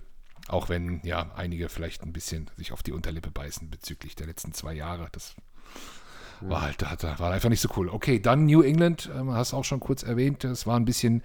[0.48, 4.52] Auch wenn ja einige vielleicht ein bisschen sich auf die Unterlippe beißen bezüglich der letzten
[4.52, 5.08] zwei Jahre.
[5.12, 5.34] Das
[6.48, 7.88] war halt, da war einfach nicht so cool.
[7.88, 10.44] Okay, dann New England, ähm, hast auch schon kurz erwähnt.
[10.44, 11.22] Es war ein bisschen,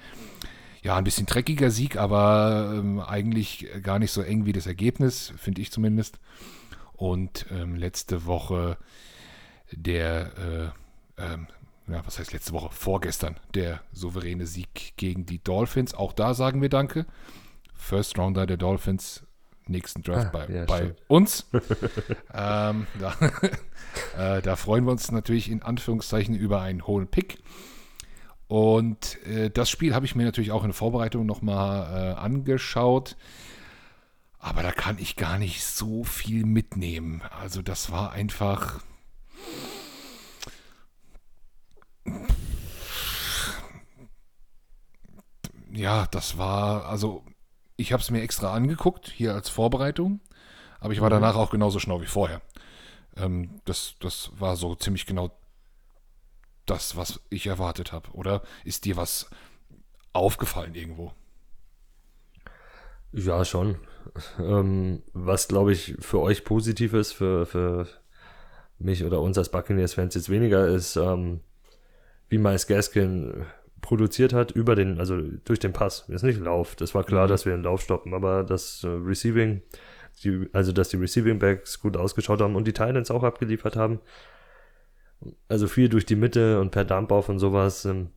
[0.81, 5.33] ja, ein bisschen dreckiger Sieg, aber ähm, eigentlich gar nicht so eng wie das Ergebnis,
[5.37, 6.19] finde ich zumindest.
[6.93, 8.77] Und ähm, letzte Woche
[9.71, 10.73] der,
[11.17, 11.47] äh, ähm,
[11.87, 12.69] ja, was heißt letzte Woche?
[12.71, 15.93] Vorgestern der souveräne Sieg gegen die Dolphins.
[15.93, 17.05] Auch da sagen wir Danke.
[17.73, 19.23] First Rounder der Dolphins
[19.69, 21.47] nächsten Draft ah, bei, ja, bei uns.
[22.33, 23.15] ähm, da,
[24.37, 27.39] äh, da, freuen wir uns natürlich in Anführungszeichen über einen hohen Pick.
[28.47, 33.15] Und äh, das Spiel habe ich mir natürlich auch in der Vorbereitung nochmal äh, angeschaut.
[34.39, 37.21] Aber da kann ich gar nicht so viel mitnehmen.
[37.39, 38.79] Also das war einfach...
[45.71, 47.23] Ja, das war, also
[47.79, 50.19] ich habe es mir extra angeguckt, hier als Vorbereitung,
[50.79, 51.13] aber ich war mhm.
[51.13, 52.41] danach auch genauso schlau wie vorher.
[53.15, 55.31] Ähm, das, das war so ziemlich genau
[56.65, 58.09] das, was ich erwartet habe.
[58.11, 59.29] Oder ist dir was
[60.11, 61.13] aufgefallen irgendwo?
[63.11, 63.77] Ja, schon.
[64.39, 67.85] Ähm, was, glaube ich, für euch positiv ist, für, für
[68.79, 71.41] mich oder uns als Buccaneers-Fans jetzt weniger, ist, ähm,
[72.29, 73.45] wie Miles Gaskin
[73.81, 76.05] produziert hat über den, also durch den Pass.
[76.09, 76.75] Ist nicht Lauf.
[76.75, 77.29] Das war klar, mhm.
[77.29, 79.61] dass wir den Lauf stoppen, aber das äh, Receiving,
[80.23, 83.99] die, also dass die Receiving Backs gut ausgeschaut haben und die Titans auch abgeliefert haben.
[85.47, 87.85] Also viel durch die Mitte und per Dump-Off und sowas.
[87.85, 88.09] Ähm,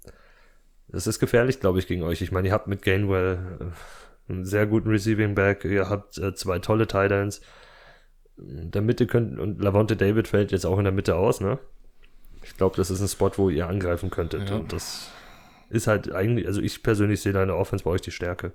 [0.88, 2.20] das ist gefährlich, glaube ich, gegen euch.
[2.22, 6.35] Ich meine, ihr habt mit Gainwell äh, einen sehr guten Receiving Back, ihr habt äh,
[6.35, 7.40] zwei tolle Titans.
[8.37, 11.59] der Mitte könnt, und Lavonte David fällt jetzt auch in der Mitte aus, ne?
[12.44, 14.51] Ich glaube, das ist ein Spot, wo ihr angreifen könntet.
[14.51, 14.57] Ja.
[14.57, 15.11] Und das
[15.72, 18.52] ist halt eigentlich, also ich persönlich sehe da in der Offense bei euch die Stärke.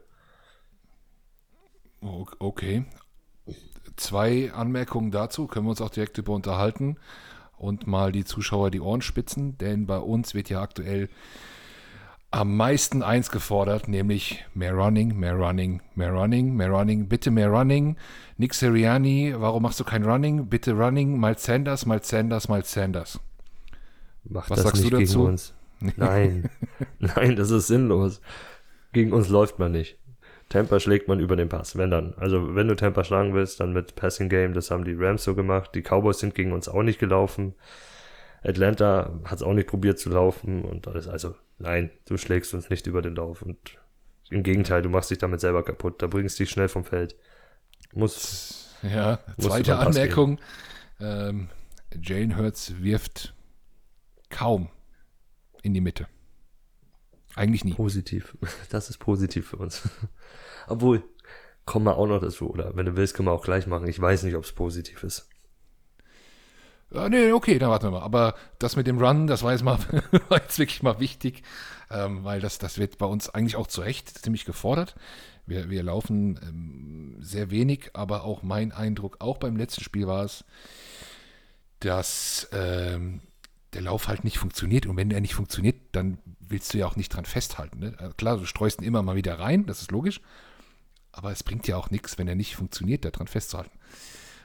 [2.39, 2.85] Okay.
[3.95, 6.97] Zwei Anmerkungen dazu, können wir uns auch direkt über unterhalten
[7.57, 11.09] und mal die Zuschauer die Ohren spitzen, denn bei uns wird ja aktuell
[12.29, 17.49] am meisten eins gefordert, nämlich mehr Running, mehr Running, mehr Running, mehr Running, bitte mehr
[17.49, 17.97] Running.
[18.37, 20.47] Nick Siriani, warum machst du kein Running?
[20.47, 23.19] Bitte Running, mal Sanders, mal Sanders, mal Sanders.
[24.25, 25.23] Mach Was sagst du dazu?
[25.23, 25.53] Uns.
[25.95, 26.49] Nein,
[26.99, 28.21] nein, das ist sinnlos.
[28.93, 29.99] Gegen uns läuft man nicht.
[30.49, 32.13] Tampa schlägt man über den Pass, wenn dann.
[32.17, 35.35] Also wenn du Tampa schlagen willst, dann mit Passing Game, das haben die Rams so
[35.35, 35.71] gemacht.
[35.75, 37.53] Die Cowboys sind gegen uns auch nicht gelaufen.
[38.43, 41.07] Atlanta hat es auch nicht probiert zu laufen und alles.
[41.07, 43.57] Also nein, du schlägst uns nicht über den Lauf und
[44.29, 46.01] im Gegenteil, du machst dich damit selber kaputt.
[46.01, 47.15] Da bringst du dich schnell vom Feld.
[47.93, 48.75] Muss.
[48.83, 50.39] Ja, zweite Anmerkung.
[50.99, 51.49] Ähm,
[52.01, 53.33] Jane Hurts wirft
[54.29, 54.69] kaum
[55.67, 56.07] in die Mitte.
[57.35, 57.73] Eigentlich nie.
[57.73, 58.35] Positiv.
[58.69, 59.87] Das ist positiv für uns.
[60.67, 61.03] Obwohl,
[61.65, 63.87] kommen wir auch noch dazu, oder wenn du willst, können wir auch gleich machen.
[63.87, 65.29] Ich weiß nicht, ob es positiv ist.
[66.89, 68.01] Ja, nee, okay, dann warten wir mal.
[68.01, 69.77] Aber das mit dem Run, das war jetzt, mal,
[70.29, 71.43] war jetzt wirklich mal wichtig,
[71.91, 74.95] ähm, weil das, das wird bei uns eigentlich auch zu Recht ziemlich gefordert.
[75.45, 80.23] Wir, wir laufen ähm, sehr wenig, aber auch mein Eindruck, auch beim letzten Spiel war
[80.23, 80.45] es,
[81.79, 83.21] dass ähm,
[83.73, 84.85] der Lauf halt nicht funktioniert.
[84.85, 87.79] Und wenn der nicht funktioniert, dann willst du ja auch nicht dran festhalten.
[87.79, 87.93] Ne?
[87.99, 90.21] Äh, klar, du streust ihn immer mal wieder rein, das ist logisch.
[91.11, 93.77] Aber es bringt ja auch nichts, wenn er nicht funktioniert, daran festzuhalten.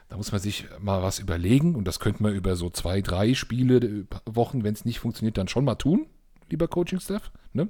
[0.09, 3.33] Da muss man sich mal was überlegen und das könnte man über so zwei, drei
[3.33, 6.07] Spiele, äh, Wochen, wenn es nicht funktioniert, dann schon mal tun,
[6.49, 7.31] lieber Coaching-Staff.
[7.53, 7.69] Ne?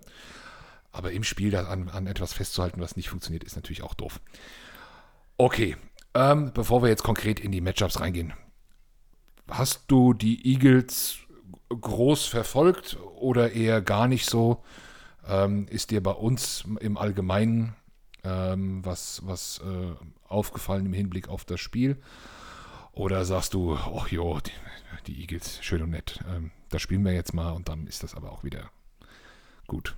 [0.92, 4.20] Aber im Spiel an, an, etwas festzuhalten, was nicht funktioniert, ist natürlich auch doof.
[5.38, 5.76] Okay,
[6.14, 8.34] ähm, bevor wir jetzt konkret in die Matchups reingehen.
[9.50, 11.18] Hast du die Eagles
[11.80, 14.64] groß verfolgt oder eher gar nicht so?
[15.28, 17.76] Ähm, ist dir bei uns im Allgemeinen
[18.24, 19.94] ähm, was, was äh,
[20.28, 22.02] aufgefallen im Hinblick auf das Spiel?
[22.94, 24.52] Oder sagst du, ach jo, die,
[25.08, 28.16] die Eagles, schön und nett, ähm, das spielen wir jetzt mal und dann ist das
[28.16, 28.70] aber auch wieder
[29.68, 29.96] gut.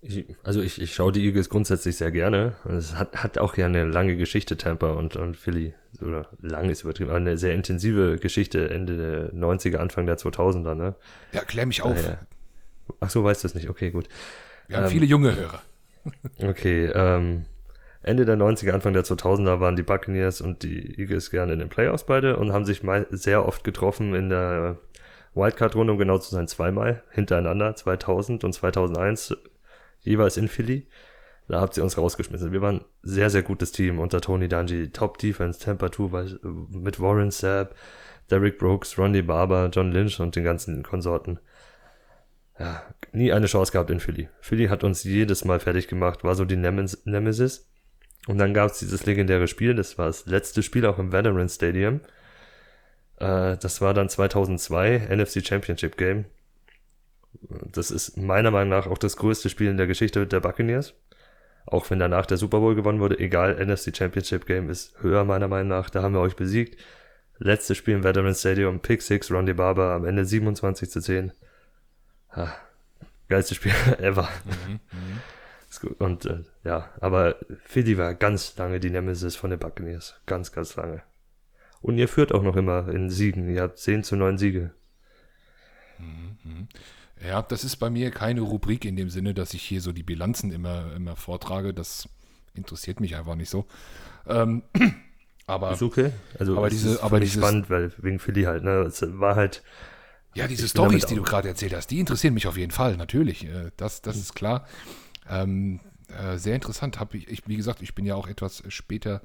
[0.00, 2.54] Ich, also ich, ich schaue die Eagles grundsätzlich sehr gerne.
[2.68, 5.74] Es hat, hat auch ja eine lange Geschichte, Tampa und, und Philly.
[6.00, 10.74] Oder lang ist übertrieben, aber eine sehr intensive Geschichte Ende der 90er, Anfang der 2000er,
[10.74, 10.94] ne?
[11.32, 11.96] Ja, klär mich auf.
[11.96, 12.26] Daher,
[13.00, 13.68] ach so, weißt du es nicht.
[13.68, 14.08] Okay, gut.
[14.68, 15.62] Wir haben ähm, viele junge Hörer.
[16.42, 17.46] Okay, ähm,
[18.02, 21.68] Ende der 90er, Anfang der 2000er waren die Buccaneers und die Eagles gerne in den
[21.68, 24.78] Playoffs beide und haben sich mal sehr oft getroffen in der
[25.34, 29.36] Wildcard-Runde, um genau zu sein, zweimal hintereinander, 2000 und 2001
[30.00, 30.86] jeweils in Philly.
[31.48, 32.52] Da habt ihr uns rausgeschmissen.
[32.52, 34.90] Wir waren sehr, sehr gutes Team unter Tony Dungy.
[34.90, 35.78] Top Defense, 2
[36.70, 37.74] mit Warren Sapp,
[38.30, 41.38] Derek Brooks, Ronnie Barber, John Lynch und den ganzen Konsorten.
[42.58, 42.82] Ja,
[43.12, 44.28] nie eine Chance gehabt in Philly.
[44.40, 47.70] Philly hat uns jedes Mal fertig gemacht, war so die Nemesis.
[48.26, 51.48] Und dann gab es dieses legendäre Spiel, das war das letzte Spiel auch im Veteran
[51.48, 52.00] Stadium.
[53.16, 56.26] Äh, das war dann 2002, NFC Championship Game.
[57.72, 60.94] Das ist meiner Meinung nach auch das größte Spiel in der Geschichte der Buccaneers.
[61.66, 65.48] Auch wenn danach der Super Bowl gewonnen wurde, egal, NFC Championship Game ist höher meiner
[65.48, 65.90] Meinung nach.
[65.90, 66.80] Da haben wir euch besiegt.
[67.38, 71.32] Letztes Spiel im Veterans Stadium, Pick 6, Rondy Barber, am Ende 27 zu 10.
[72.32, 72.54] Ha,
[73.28, 74.28] geilste Spiel ever.
[74.44, 75.20] Mhm, mh.
[75.68, 76.00] Ist gut.
[76.00, 80.20] Und äh, ja, aber Philly war ganz lange die Nemesis von den Buccaneers.
[80.26, 81.02] Ganz, ganz lange.
[81.80, 83.48] Und ihr führt auch noch immer in Siegen.
[83.48, 84.72] Ihr habt 10 zu 9 Siege.
[85.98, 86.66] Mhm, mh.
[87.26, 90.02] Ja, das ist bei mir keine Rubrik in dem Sinne, dass ich hier so die
[90.02, 91.74] Bilanzen immer, immer vortrage.
[91.74, 92.08] Das
[92.54, 93.66] interessiert mich einfach nicht so.
[94.26, 94.62] Ähm,
[95.46, 96.12] aber ist okay.
[96.38, 98.64] Also aber diese, ist aber dieses, spannend, weil wegen Philly halt.
[98.64, 99.62] Ne, es war halt.
[100.34, 102.96] Ja, diese Stories, die du gerade erzählt hast, die interessieren mich auf jeden Fall.
[102.96, 104.66] Natürlich, äh, das, das ist klar.
[105.28, 107.00] Ähm, äh, sehr interessant.
[107.00, 109.22] Hab ich, ich, wie gesagt, ich bin ja auch etwas später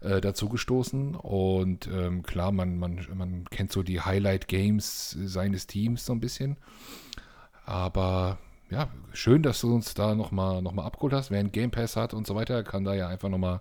[0.00, 5.66] äh, dazu gestoßen und ähm, klar, man, man, man kennt so die Highlight Games seines
[5.66, 6.56] Teams so ein bisschen.
[7.66, 8.38] Aber
[8.70, 11.30] ja, schön, dass du uns da nochmal noch mal abgeholt hast.
[11.30, 13.60] Wer einen Game Pass hat und so weiter, kann da ja einfach nochmal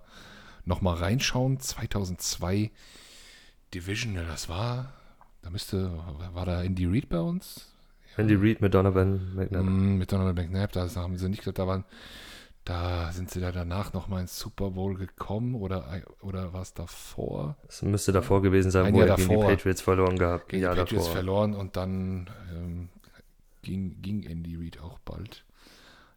[0.66, 1.60] noch mal reinschauen.
[1.60, 2.72] 2002
[3.74, 4.94] Divisional, das war,
[5.42, 5.92] da müsste,
[6.34, 7.74] war da Andy Reid bei uns?
[8.18, 9.64] Andy Reid mit Donovan McNabb.
[9.64, 11.84] Mm, mit Donovan McNabb, da haben sie nicht gesagt, da waren,
[12.66, 15.86] da sind sie da danach nochmal ins Super Bowl gekommen oder,
[16.22, 17.58] oder war es davor?
[17.68, 20.50] Es müsste davor gewesen sein, Ein wo Jahr er davor, gegen die Patriots verloren gehabt.
[20.50, 21.12] Gegen die Patriots davor.
[21.12, 22.90] verloren und dann ähm,
[23.64, 25.44] ging, ging Andy Reid auch bald.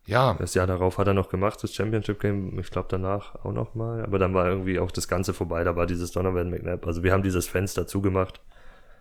[0.05, 0.35] Ja.
[0.35, 3.75] Das Jahr darauf hat er noch gemacht, das Championship Game, ich glaube danach auch noch
[3.75, 7.03] mal, aber dann war irgendwie auch das Ganze vorbei, da war dieses Donovan McNabb, also
[7.03, 8.41] wir haben dieses Fenster zugemacht,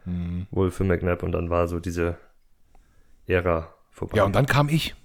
[0.06, 0.48] mhm.
[0.50, 2.18] wohl für McNabb und dann war so diese
[3.28, 4.18] Ära vorbei.
[4.18, 4.96] Ja, und dann kam ich.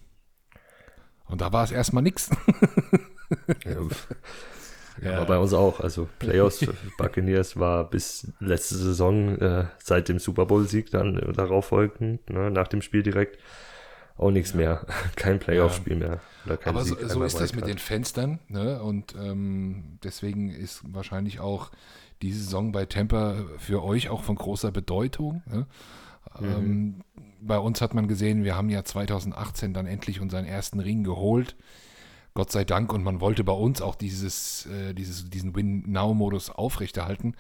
[1.27, 2.31] Und da war es erstmal nix.
[5.03, 5.19] ja, ja.
[5.19, 5.81] War bei uns auch.
[5.81, 6.65] Also Playoffs
[6.99, 12.51] Buccaneers war bis letzte Saison äh, seit dem Super Bowl-Sieg dann äh, darauf folgend, ne,
[12.51, 13.39] nach dem Spiel direkt
[14.17, 14.59] auch nichts ja.
[14.59, 14.87] mehr.
[15.17, 16.21] Kein Playoff-Spiel mehr.
[16.65, 18.39] Aber Sieg, so, so ist das mit den Fenstern.
[18.49, 18.83] Ne?
[18.83, 21.71] Und ähm, deswegen ist wahrscheinlich auch
[22.21, 25.43] diese Saison bei Tampa für euch auch von großer Bedeutung.
[25.47, 25.67] Ne?
[26.39, 26.47] Mhm.
[26.47, 26.95] Ähm,
[27.41, 31.57] bei uns hat man gesehen, wir haben ja 2018 dann endlich unseren ersten Ring geholt.
[32.35, 32.93] Gott sei Dank.
[32.93, 37.35] Und man wollte bei uns auch dieses, äh, dieses, diesen Win-Now-Modus aufrechterhalten.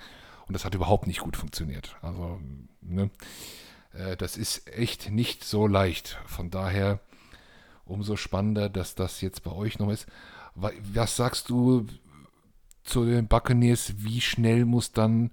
[0.46, 1.96] Und das hat überhaupt nicht gut funktioniert.
[2.02, 2.40] Also,
[2.80, 3.10] ne?
[3.92, 6.18] Äh, das ist echt nicht so leicht.
[6.26, 7.00] Von daher
[7.84, 10.06] umso spannender, dass das jetzt bei euch noch ist.
[10.54, 11.86] Was sagst du
[12.84, 13.94] zu den Buccaneers?
[13.98, 15.30] Wie schnell muss dann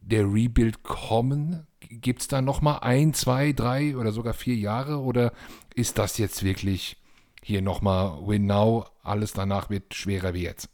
[0.00, 1.66] der Rebuild kommen?
[1.80, 5.00] Gibt es da nochmal ein, zwei, drei oder sogar vier Jahre?
[5.00, 5.32] Oder
[5.74, 6.96] ist das jetzt wirklich
[7.42, 10.68] hier nochmal Win Now, alles danach wird schwerer wie jetzt.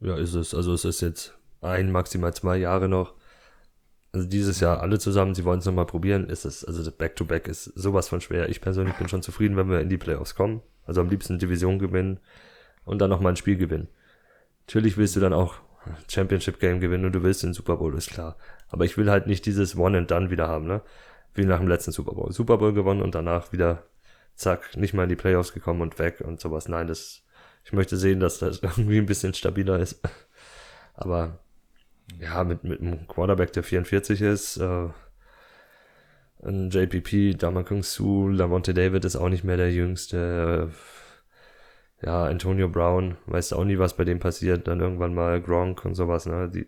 [0.00, 0.54] Ja, ist es.
[0.54, 3.14] Also es ist jetzt ein, maximal zwei Jahre noch.
[4.12, 7.50] Also dieses Jahr alle zusammen, sie wollen es nochmal probieren, ist es, also Back-to-Back -back
[7.50, 8.48] ist sowas von schwer.
[8.48, 10.62] Ich persönlich bin schon zufrieden, wenn wir in die Playoffs kommen.
[10.86, 12.20] Also am liebsten Division gewinnen
[12.84, 13.88] und dann nochmal ein Spiel gewinnen.
[14.66, 15.56] Natürlich willst du dann auch
[16.08, 18.36] Championship Game gewinnen und du willst den Super Bowl, ist klar.
[18.68, 20.82] Aber ich will halt nicht dieses One and Done wieder haben, ne?
[21.34, 22.32] Wie nach dem letzten Super Bowl.
[22.32, 23.84] Super Bowl gewonnen und danach wieder
[24.38, 26.68] zack, nicht mal in die Playoffs gekommen und weg und sowas.
[26.68, 27.24] Nein, das,
[27.64, 30.00] ich möchte sehen, dass das irgendwie ein bisschen stabiler ist.
[30.94, 31.40] Aber
[32.20, 34.88] ja, mit, mit einem Quarterback, der 44 ist, äh,
[36.42, 40.70] ein JPP, Damakung Su, Lamonte David ist auch nicht mehr der Jüngste.
[42.00, 44.68] Ja, Antonio Brown, weißt auch nie, was bei dem passiert.
[44.68, 46.26] Dann irgendwann mal Gronk und sowas.
[46.26, 46.48] Ne?
[46.48, 46.64] Die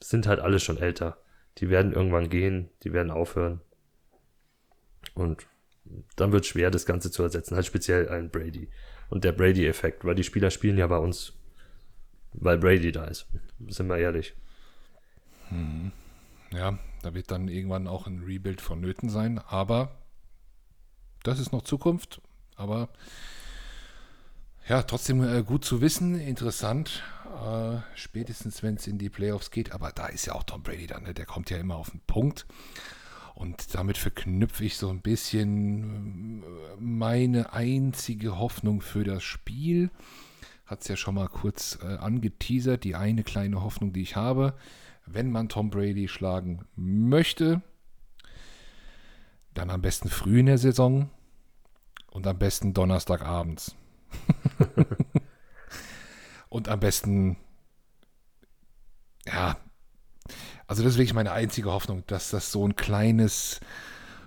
[0.00, 1.18] sind halt alle schon älter.
[1.58, 3.60] Die werden irgendwann gehen, die werden aufhören.
[5.14, 5.46] Und
[6.16, 8.68] dann wird schwer, das Ganze zu ersetzen, halt speziell ein Brady.
[9.10, 11.34] Und der Brady-Effekt, weil die Spieler spielen ja bei uns,
[12.32, 13.26] weil Brady da ist.
[13.68, 14.34] Sind wir ehrlich.
[15.48, 15.92] Hm.
[16.50, 19.96] Ja, da wird dann irgendwann auch ein Rebuild vonnöten sein, aber
[21.22, 22.20] das ist noch Zukunft.
[22.56, 22.88] Aber
[24.68, 27.02] ja, trotzdem äh, gut zu wissen, interessant.
[27.44, 30.86] Äh, spätestens, wenn es in die Playoffs geht, aber da ist ja auch Tom Brady
[30.86, 31.14] dann, ne?
[31.14, 32.46] der kommt ja immer auf den Punkt.
[33.34, 36.46] Und damit verknüpfe ich so ein bisschen äh,
[36.78, 39.90] meine einzige Hoffnung für das Spiel.
[40.66, 44.54] Hat es ja schon mal kurz äh, angeteasert, die eine kleine Hoffnung, die ich habe.
[45.06, 47.62] Wenn man Tom Brady schlagen möchte,
[49.54, 51.10] dann am besten früh in der Saison
[52.10, 53.74] und am besten Donnerstagabends.
[56.48, 57.36] und am besten,
[59.26, 59.56] ja,
[60.66, 63.60] also das ist wirklich meine einzige Hoffnung, dass das so ein kleines,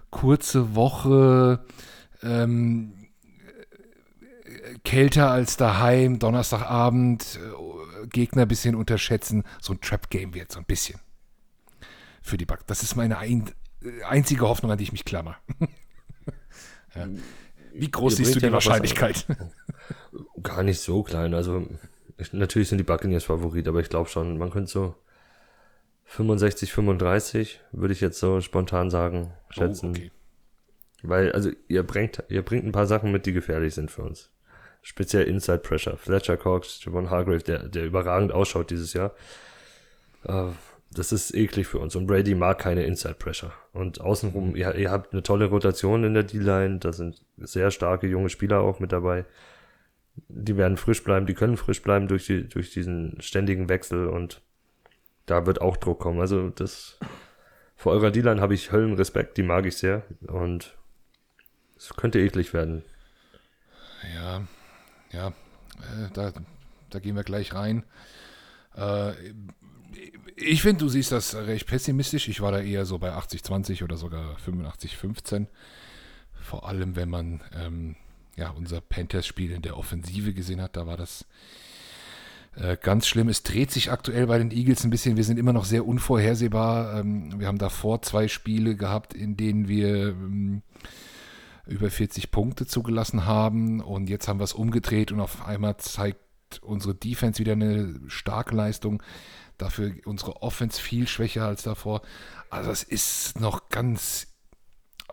[0.10, 1.66] kurze Woche
[2.22, 2.94] ähm,
[4.84, 10.66] kälter als daheim, Donnerstagabend, äh, Gegner ein bisschen unterschätzen, so ein Trap-Game wird, so ein
[10.66, 11.00] bisschen.
[12.22, 12.64] Für die Bugs.
[12.68, 13.52] Das ist meine ein,
[13.84, 15.38] äh, einzige Hoffnung, an die ich mich klammer.
[16.96, 17.08] ja.
[17.74, 19.26] Wie groß Ihr siehst du die Wahrscheinlichkeit?
[20.42, 21.34] Gar nicht so klein.
[21.34, 21.68] Also
[22.32, 24.96] natürlich sind die Buccaneers Favorit, aber ich glaube schon, man könnte so
[26.06, 29.88] 65, 35, würde ich jetzt so spontan sagen, schätzen.
[29.88, 30.12] Oh, okay.
[31.04, 34.32] Weil, also, ihr bringt, ihr bringt ein paar Sachen mit, die gefährlich sind für uns.
[34.82, 35.98] Speziell Inside Pressure.
[35.98, 39.14] Fletcher Cox, Javon Hargrave, der, der überragend ausschaut dieses Jahr.
[40.28, 40.52] Uh,
[40.92, 41.96] das ist eklig für uns.
[41.96, 43.52] Und Brady mag keine Inside Pressure.
[43.74, 46.80] Und außenrum, ihr, ihr habt eine tolle Rotation in der D-Line.
[46.80, 49.26] Da sind sehr starke junge Spieler auch mit dabei.
[50.30, 54.42] Die werden frisch bleiben, die können frisch bleiben durch, die, durch diesen ständigen Wechsel und
[55.26, 56.20] da wird auch Druck kommen.
[56.20, 56.98] Also das
[57.76, 60.76] vor eurer D-Line habe ich Höllenrespekt, die mag ich sehr und
[61.78, 62.84] es könnte eklig werden.
[64.16, 64.42] Ja,
[65.12, 66.32] ja, äh, da,
[66.90, 67.84] da gehen wir gleich rein.
[68.76, 69.14] Äh,
[70.36, 72.28] ich finde, du siehst das recht pessimistisch.
[72.28, 75.48] Ich war da eher so bei 80-20 oder sogar 85-15.
[76.42, 77.96] Vor allem, wenn man ähm,
[78.36, 81.26] ja, unser Panthers-Spiel in der Offensive gesehen hat, da war das
[82.56, 83.28] äh, ganz schlimm.
[83.28, 85.18] Es dreht sich aktuell bei den Eagles ein bisschen.
[85.18, 87.00] Wir sind immer noch sehr unvorhersehbar.
[87.00, 90.62] Ähm, wir haben davor zwei Spiele gehabt, in denen wir ähm,
[91.66, 93.82] über 40 Punkte zugelassen haben.
[93.82, 96.20] Und jetzt haben wir es umgedreht und auf einmal zeigt
[96.62, 99.04] unsere Defense wieder eine starke Leistung.
[99.58, 102.02] Dafür unsere Offense viel schwächer als davor.
[102.50, 104.28] Also es ist noch ganz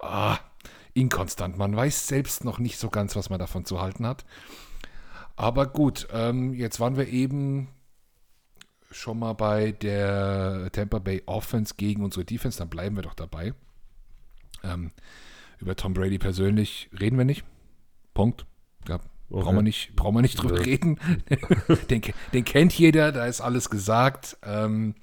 [0.00, 0.38] ah,
[0.94, 1.58] inkonstant.
[1.58, 4.24] Man weiß selbst noch nicht so ganz, was man davon zu halten hat.
[5.42, 7.66] Aber gut, ähm, jetzt waren wir eben
[8.92, 13.52] schon mal bei der Tampa Bay Offense gegen unsere Defense, dann bleiben wir doch dabei.
[14.62, 14.92] Ähm,
[15.58, 17.44] über Tom Brady persönlich reden wir nicht.
[18.14, 18.46] Punkt.
[18.86, 19.04] Ja, okay.
[19.30, 20.62] brauchen, wir nicht, brauchen wir nicht drüber ja.
[20.62, 21.00] reden.
[21.90, 22.02] den,
[22.32, 24.36] den, kennt jeder, da ist alles gesagt.
[24.44, 24.94] Ähm,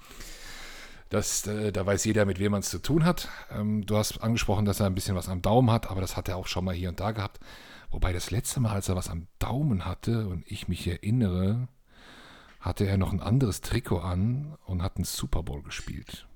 [1.09, 3.27] das, äh, da weiß jeder, mit wem man es zu tun hat.
[3.51, 6.29] Ähm, du hast angesprochen, dass er ein bisschen was am Daumen hat, aber das hat
[6.29, 7.41] er auch schon mal hier und da gehabt.
[7.91, 11.67] Wobei das letzte Mal, als er was am Daumen hatte und ich mich erinnere,
[12.59, 16.27] hatte er noch ein anderes Trikot an und hat einen Super Bowl gespielt.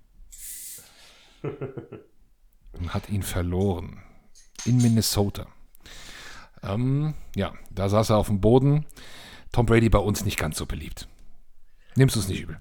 [1.44, 4.02] und hat ihn verloren.
[4.66, 5.48] In Minnesota.
[6.64, 8.86] Ähm, ja, da saß er auf dem Boden.
[9.52, 11.08] Tom Brady bei uns nicht ganz so beliebt.
[11.96, 12.58] Nimmst du es nicht übel?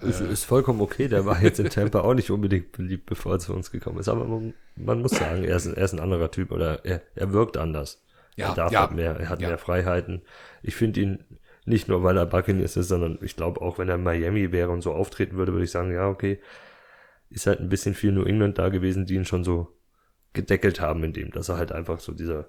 [0.00, 3.38] Ist, ist, vollkommen okay, der war jetzt in Tampa auch nicht unbedingt beliebt, bevor er
[3.38, 4.08] zu uns gekommen ist.
[4.08, 7.32] Aber man, man muss sagen, er ist, er ist, ein anderer Typ oder er, er
[7.32, 8.02] wirkt anders.
[8.36, 9.48] Ja, er darf ja, halt mehr, er hat ja.
[9.48, 10.22] mehr Freiheiten.
[10.62, 11.24] Ich finde ihn
[11.64, 14.70] nicht nur, weil er Buccaneers ist, sondern ich glaube auch, wenn er in Miami wäre
[14.70, 16.40] und so auftreten würde, würde ich sagen, ja, okay,
[17.28, 19.76] ist halt ein bisschen viel New England da gewesen, die ihn schon so
[20.32, 22.48] gedeckelt haben in dem, dass er halt einfach so dieser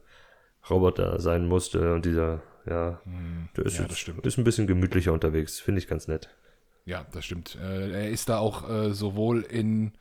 [0.69, 4.25] Roboter sein musste und dieser, ja, hm, der ist, ja, das stimmt.
[4.25, 6.29] ist ein bisschen gemütlicher unterwegs, finde ich ganz nett.
[6.85, 7.57] Ja, das stimmt.
[7.61, 9.93] Äh, er ist da auch äh, sowohl in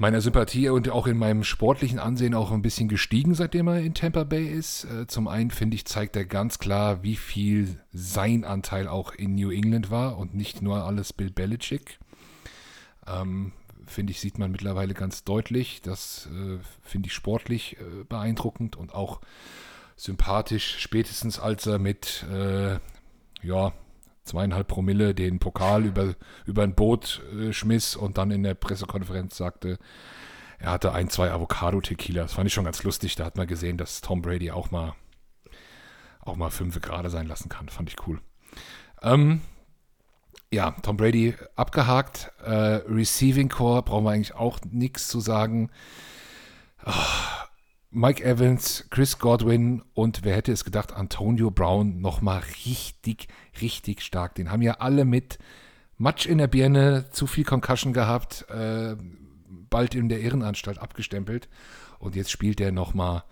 [0.00, 3.94] meiner Sympathie und auch in meinem sportlichen Ansehen auch ein bisschen gestiegen, seitdem er in
[3.94, 4.84] Tampa Bay ist.
[4.84, 9.34] Äh, zum einen finde ich, zeigt er ganz klar, wie viel sein Anteil auch in
[9.34, 11.98] New England war und nicht nur alles Bill Belichick.
[13.06, 13.52] Ähm,
[13.86, 15.80] finde ich, sieht man mittlerweile ganz deutlich.
[15.82, 19.20] Das äh, finde ich sportlich äh, beeindruckend und auch
[19.96, 22.78] sympathisch, spätestens als er mit, äh,
[23.42, 23.72] ja,
[24.28, 26.14] zweieinhalb Promille den Pokal über,
[26.46, 29.78] über ein Boot äh, schmiss und dann in der Pressekonferenz sagte,
[30.58, 32.22] er hatte ein, zwei Avocado-Tequila.
[32.22, 33.14] Das fand ich schon ganz lustig.
[33.16, 34.94] Da hat man gesehen, dass Tom Brady auch mal,
[36.20, 37.68] auch mal fünf gerade sein lassen kann.
[37.68, 38.20] Fand ich cool.
[39.02, 39.40] Ähm,
[40.50, 42.32] ja, Tom Brady abgehakt.
[42.44, 45.70] Äh, Receiving Core brauchen wir eigentlich auch nichts zu sagen.
[46.84, 46.92] Oh,
[47.90, 53.28] Mike Evans, Chris Godwin und wer hätte es gedacht, Antonio Brown nochmal richtig,
[53.62, 54.34] richtig stark.
[54.34, 55.38] Den haben ja alle mit
[55.96, 58.94] Matsch in der Birne, zu viel Concussion gehabt, äh,
[59.70, 61.48] bald in der Irrenanstalt abgestempelt.
[61.98, 63.24] Und jetzt spielt er nochmal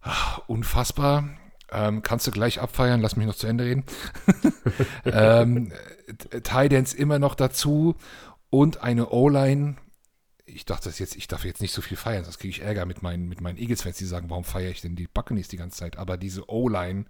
[0.00, 1.28] ach, unfassbar.
[1.70, 3.84] Ähm, kannst du gleich abfeiern, lass mich noch zu Ende reden.
[5.04, 5.72] ähm,
[6.42, 7.94] Tidance immer noch dazu
[8.48, 9.76] und eine O-Line,
[10.54, 12.86] ich dachte das jetzt, ich darf jetzt nicht so viel feiern, sonst kriege ich Ärger
[12.86, 15.78] mit meinen, mit meinen Eagles-Fans, die sagen, warum feiere ich denn die Buccaneers die ganze
[15.78, 15.96] Zeit?
[15.96, 17.04] Aber diese O-Line,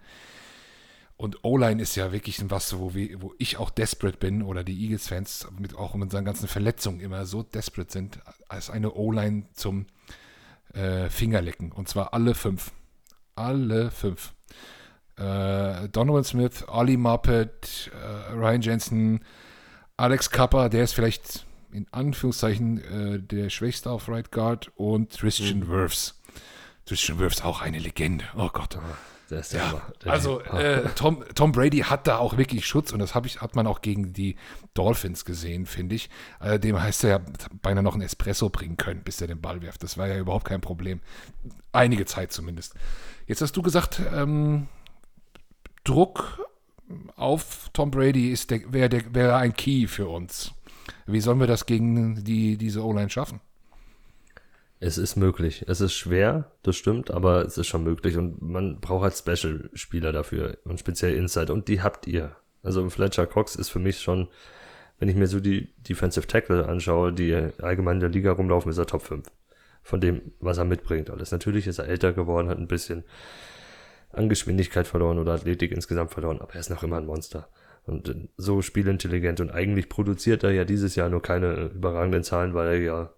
[1.16, 4.83] und O-Line ist ja wirklich was, wo, wir, wo ich auch desperate bin, oder die
[4.85, 9.85] Eagles-Fans mit, auch mit seinen ganzen Verletzungen immer so desperate sind, als eine O-Line zum
[10.72, 11.72] äh, Fingerlecken.
[11.72, 12.72] Und zwar alle fünf.
[13.35, 14.33] Alle fünf.
[15.16, 19.24] Äh, Donovan Smith, Ollie Muppet, äh, Ryan Jensen,
[19.98, 25.61] Alex Kappa, der ist vielleicht in Anführungszeichen äh, der Schwächste auf Right Guard und Christian
[25.61, 25.68] mhm.
[25.68, 26.20] Wirfs.
[26.87, 28.24] Christian Wirfs auch eine Legende.
[28.37, 28.78] Oh Gott.
[29.30, 33.40] Ja, ja also äh, Tom, Tom Brady hat da auch wirklich Schutz und das ich,
[33.40, 34.37] hat man auch gegen die
[34.74, 36.11] Dolphins gesehen, finde ich.
[36.40, 37.20] Äh, dem heißt er ja
[37.62, 39.83] beinahe noch ein Espresso bringen können, bis er den Ball wirft.
[39.83, 41.00] Das war ja überhaupt kein Problem.
[41.72, 42.74] Einige Zeit zumindest.
[43.26, 44.66] Jetzt hast du gesagt, ähm,
[45.85, 46.44] Druck
[47.16, 48.37] auf Tom Brady
[48.68, 50.52] wäre wär ein Key für uns.
[51.07, 53.40] Wie sollen wir das gegen die, diese O-Line schaffen?
[54.83, 55.64] Es ist möglich.
[55.68, 60.11] Es ist schwer, das stimmt, aber es ist schon möglich und man braucht halt Special-Spieler
[60.11, 62.35] dafür und speziell Inside und die habt ihr.
[62.62, 64.29] Also Fletcher Cox ist für mich schon,
[64.98, 68.79] wenn ich mir so die Defensive Tackle anschaue, die allgemein in der Liga rumlaufen, ist
[68.79, 69.31] er Top 5.
[69.83, 71.31] Von dem, was er mitbringt alles.
[71.31, 73.05] Natürlich ist er älter geworden, hat ein bisschen
[74.12, 77.48] an Geschwindigkeit verloren oder Athletik insgesamt verloren, aber er ist noch immer ein Monster.
[77.86, 82.68] Und so spielintelligent und eigentlich produziert er ja dieses Jahr nur keine überragenden Zahlen, weil
[82.68, 83.10] er ja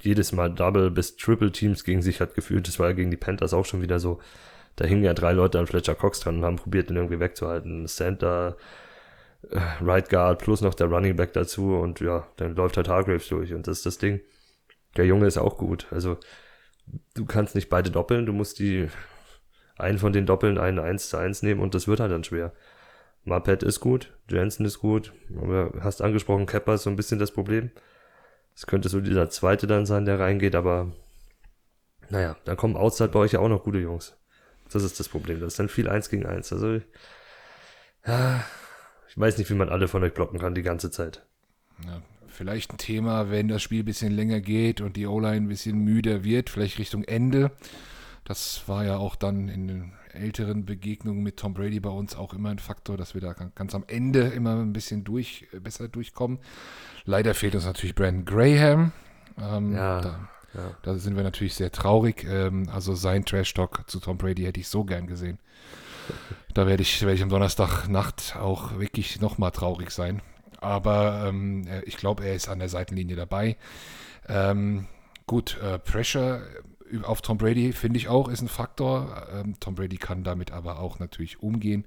[0.00, 2.68] jedes Mal Double bis Triple Teams gegen sich hat gefühlt.
[2.68, 4.20] Das war ja gegen die Panthers auch schon wieder so.
[4.76, 7.86] Da hingen ja drei Leute an Fletcher Cox dran und haben probiert, ihn irgendwie wegzuhalten.
[7.88, 8.56] Center,
[9.50, 13.28] äh, Right Guard plus noch der Running Back dazu und ja, dann läuft halt Hargraves
[13.28, 14.20] durch und das ist das Ding.
[14.96, 15.86] Der Junge ist auch gut.
[15.90, 16.18] Also
[17.14, 18.88] du kannst nicht beide doppeln, du musst die
[19.76, 22.52] einen von den Doppeln einen 1 zu 1 nehmen und das wird halt dann schwer.
[23.28, 27.32] Marpet ist gut, Jensen ist gut, aber hast angesprochen, Kepper ist so ein bisschen das
[27.32, 27.70] Problem.
[28.54, 30.92] Es könnte so dieser zweite dann sein, der reingeht, aber
[32.10, 34.16] naja, dann kommen Outside bei euch ja auch noch gute Jungs.
[34.72, 35.40] Das ist das Problem.
[35.40, 36.52] Das ist dann viel eins gegen eins.
[36.52, 36.80] Also,
[38.06, 38.44] ja,
[39.08, 41.24] ich weiß nicht, wie man alle von euch blocken kann die ganze Zeit.
[41.84, 45.48] Ja, vielleicht ein Thema, wenn das Spiel ein bisschen länger geht und die O-Line ein
[45.48, 47.50] bisschen müder wird, vielleicht Richtung Ende.
[48.24, 52.34] Das war ja auch dann in den älteren Begegnungen mit Tom Brady bei uns auch
[52.34, 56.38] immer ein Faktor, dass wir da ganz am Ende immer ein bisschen durch, besser durchkommen.
[57.04, 58.92] Leider fehlt uns natürlich Brandon Graham.
[59.40, 60.70] Ähm, ja, da, ja.
[60.82, 62.24] da, sind wir natürlich sehr traurig.
[62.28, 65.38] Ähm, also sein Trash-Talk zu Tom Brady hätte ich so gern gesehen.
[66.54, 70.22] Da werde ich, werde ich am Donnerstagnacht auch wirklich nochmal traurig sein.
[70.60, 73.56] Aber ähm, ich glaube, er ist an der Seitenlinie dabei.
[74.26, 74.88] Ähm,
[75.26, 76.42] gut, äh, Pressure
[77.02, 79.26] auf Tom Brady finde ich auch ist ein Faktor.
[79.32, 81.86] Ähm, Tom Brady kann damit aber auch natürlich umgehen.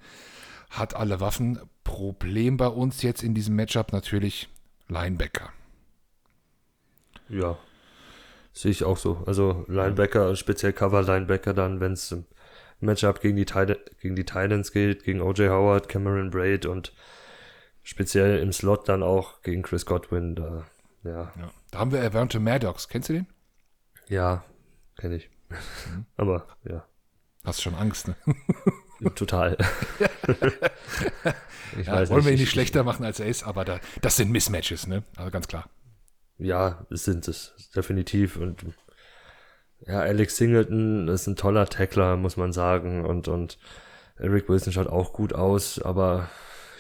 [0.70, 1.60] Hat alle Waffen.
[1.84, 4.50] Problem bei uns jetzt in diesem Matchup natürlich
[4.88, 5.50] Linebacker.
[7.28, 7.58] Ja,
[8.54, 9.24] sehe ich auch so.
[9.26, 12.26] Also Linebacker, speziell Cover-Linebacker dann, wenn es im
[12.80, 13.46] Matchup gegen die,
[14.02, 15.50] gegen die Titans geht, gegen O.J.
[15.50, 16.94] Howard, Cameron Braid und
[17.84, 20.36] speziell im Slot dann auch gegen Chris Godwin.
[20.36, 20.66] Da,
[21.04, 21.32] ja.
[21.38, 21.52] ja.
[21.72, 22.88] da haben wir erwähnte Maddox.
[22.88, 23.28] Kennst du den?
[24.08, 24.44] Ja,
[24.98, 25.30] kenne ich.
[25.50, 26.06] Mhm.
[26.18, 26.86] Aber ja.
[27.44, 28.16] Hast schon Angst, ne?
[29.16, 29.58] Total.
[31.80, 34.16] ich ja, wollen nicht, wir ihn nicht schlechter machen, als er ist, aber da, das
[34.16, 35.04] sind Mismatches, ne?
[35.16, 35.68] Also ganz klar.
[36.38, 38.38] Ja, es sind es, definitiv.
[38.38, 38.64] Und
[39.88, 43.04] ja, Alex Singleton ist ein toller Tackler, muss man sagen.
[43.06, 43.58] Und, und
[44.18, 46.30] Eric Wilson schaut auch gut aus, aber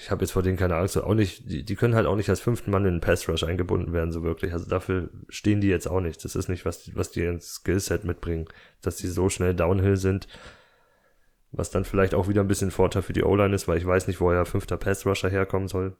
[0.01, 0.97] ich habe jetzt vor denen keine Angst.
[0.97, 3.43] Auch nicht, die, die können halt auch nicht als fünften Mann in den Pass Rush
[3.43, 4.51] eingebunden werden, so wirklich.
[4.51, 6.25] Also dafür stehen die jetzt auch nicht.
[6.25, 8.47] Das ist nicht, was, was die ins Skillset mitbringen,
[8.81, 10.27] dass die so schnell Downhill sind.
[11.51, 14.07] Was dann vielleicht auch wieder ein bisschen Vorteil für die O-Line ist, weil ich weiß
[14.07, 15.95] nicht, woher fünfter Pass Rusher herkommen soll.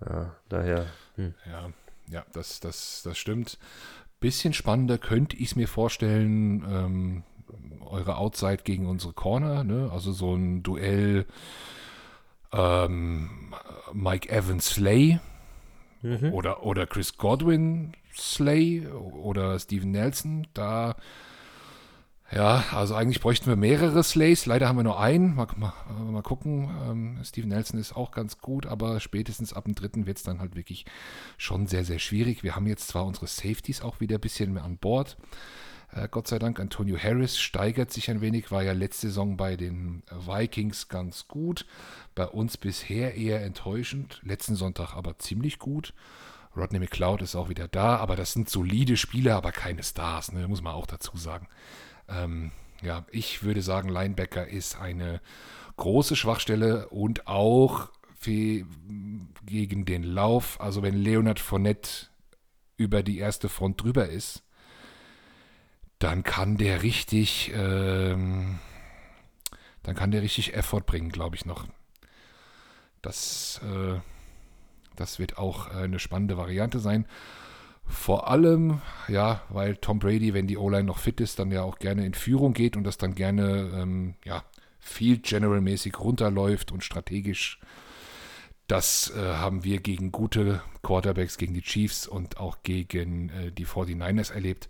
[0.00, 0.86] Ja, daher.
[1.14, 1.34] Hm.
[1.46, 1.70] Ja,
[2.08, 3.58] ja, das, das, das stimmt.
[4.18, 7.22] Bisschen spannender könnte ich es mir vorstellen, ähm,
[7.80, 9.90] eure Outside gegen unsere Corner, ne?
[9.92, 11.26] Also so ein Duell
[12.52, 13.30] ähm,
[13.92, 15.20] Mike Evans Slay
[16.02, 16.32] mhm.
[16.32, 20.46] oder, oder Chris Godwin Slay oder Steven Nelson.
[20.54, 20.96] Da,
[22.30, 24.46] ja, also eigentlich bräuchten wir mehrere Slays.
[24.46, 25.34] Leider haben wir nur einen.
[25.34, 25.72] Mal, mal,
[26.10, 26.70] mal gucken.
[26.88, 30.40] Ähm, Steven Nelson ist auch ganz gut, aber spätestens ab dem dritten wird es dann
[30.40, 30.84] halt wirklich
[31.38, 32.42] schon sehr, sehr schwierig.
[32.42, 35.16] Wir haben jetzt zwar unsere Safeties auch wieder ein bisschen mehr an Bord.
[35.92, 39.56] Äh, Gott sei Dank, Antonio Harris steigert sich ein wenig, war ja letzte Saison bei
[39.56, 41.66] den Vikings ganz gut.
[42.14, 44.20] Bei uns bisher eher enttäuschend.
[44.24, 45.94] Letzten Sonntag aber ziemlich gut.
[46.56, 50.46] Rodney McLeod ist auch wieder da, aber das sind solide Spieler, aber keine Stars, ne?
[50.48, 51.48] muss man auch dazu sagen.
[52.08, 52.50] Ähm,
[52.82, 55.20] ja, ich würde sagen, Linebacker ist eine
[55.76, 57.88] große Schwachstelle und auch
[58.24, 60.60] gegen den Lauf.
[60.60, 62.06] Also wenn Leonard Fournette
[62.76, 64.44] über die erste Front drüber ist,
[66.02, 68.58] dann kann der richtig, ähm,
[69.84, 71.66] dann kann der richtig Effort bringen, glaube ich noch.
[73.02, 74.00] Das, äh,
[74.96, 77.06] das wird auch eine spannende Variante sein.
[77.86, 81.78] Vor allem, ja, weil Tom Brady, wenn die O-Line noch fit ist, dann ja auch
[81.78, 84.44] gerne in Führung geht und das dann gerne, ähm, ja,
[84.80, 87.60] Field General-mäßig runterläuft und strategisch.
[88.66, 93.66] Das äh, haben wir gegen gute Quarterbacks, gegen die Chiefs und auch gegen äh, die
[93.66, 94.68] 49ers erlebt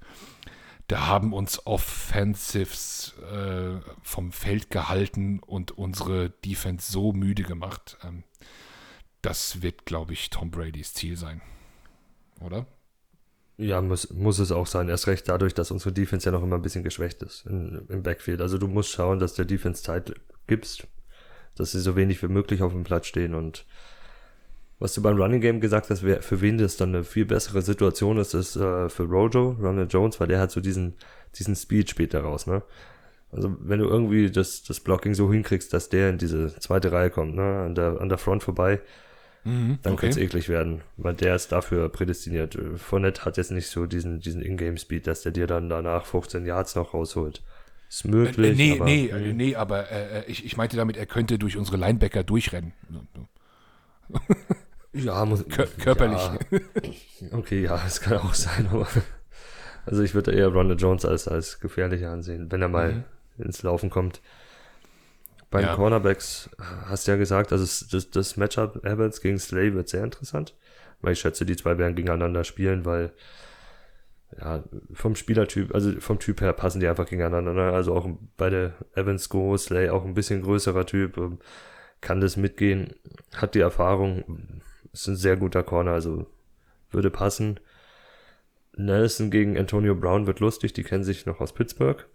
[0.93, 7.97] da haben uns Offensives äh, vom Feld gehalten und unsere Defense so müde gemacht.
[8.05, 8.25] Ähm,
[9.23, 11.41] das wird, glaube ich, Tom Bradys Ziel sein.
[12.43, 12.67] Oder?
[13.57, 14.91] Ja, muss, muss es auch sein.
[14.91, 18.03] Erst recht dadurch, dass unsere Defense ja noch immer ein bisschen geschwächt ist in, im
[18.03, 18.43] Backfield.
[18.43, 20.13] Also du musst schauen, dass der Defense Zeit
[20.47, 20.87] gibst,
[21.55, 23.65] dass sie so wenig wie möglich auf dem Platz stehen und
[24.83, 27.63] was du beim Running Game gesagt hast, wer, für wen das dann eine viel bessere
[27.63, 30.95] Situation ist, ist äh, für Rojo, Ronald Jones, weil der hat so diesen,
[31.39, 32.63] diesen Speed später raus, ne?
[33.31, 37.11] Also wenn du irgendwie das, das Blocking so hinkriegst, dass der in diese zweite Reihe
[37.11, 38.81] kommt, ne, an der, an der Front vorbei,
[39.45, 40.01] mhm, dann okay.
[40.01, 42.59] kann es eklig werden, weil der ist dafür prädestiniert.
[42.77, 46.75] Fournette hat jetzt nicht so diesen, diesen Ingame-Speed, dass der dir dann danach 15 Yards
[46.75, 47.41] noch rausholt.
[47.89, 48.51] Ist möglich.
[48.51, 51.57] Äh, nee, aber, nee, äh, nee, aber äh, ich, ich meinte damit, er könnte durch
[51.57, 52.73] unsere Linebacker durchrennen.
[54.93, 56.21] Ja, muss, Kör körperlich.
[57.21, 57.39] Ja.
[57.39, 58.87] Okay, ja, das kann auch sein, aber
[59.87, 63.45] also ich würde eher Ronald Jones als, als gefährlicher ansehen, wenn er mal mhm.
[63.45, 64.21] ins Laufen kommt.
[65.51, 65.75] Bei den ja.
[65.75, 66.51] Cornerbacks
[66.87, 70.55] hast du ja gesagt, also das, das Matchup Evans gegen Slay wird sehr interessant,
[71.01, 73.13] weil ich schätze, die zwei werden gegeneinander spielen, weil
[74.39, 74.63] ja,
[74.95, 77.53] vom Spielertyp, also vom Typ her passen die einfach gegeneinander.
[77.53, 77.73] Ne?
[77.73, 81.39] Also auch beide Evans Go, Slay auch ein bisschen größerer Typ, ähm,
[82.01, 82.95] kann das mitgehen,
[83.35, 84.63] hat die Erfahrung,
[84.93, 86.27] ist ein sehr guter Corner, also
[86.91, 87.59] würde passen.
[88.77, 92.07] Nelson gegen Antonio Brown wird lustig, die kennen sich noch aus Pittsburgh.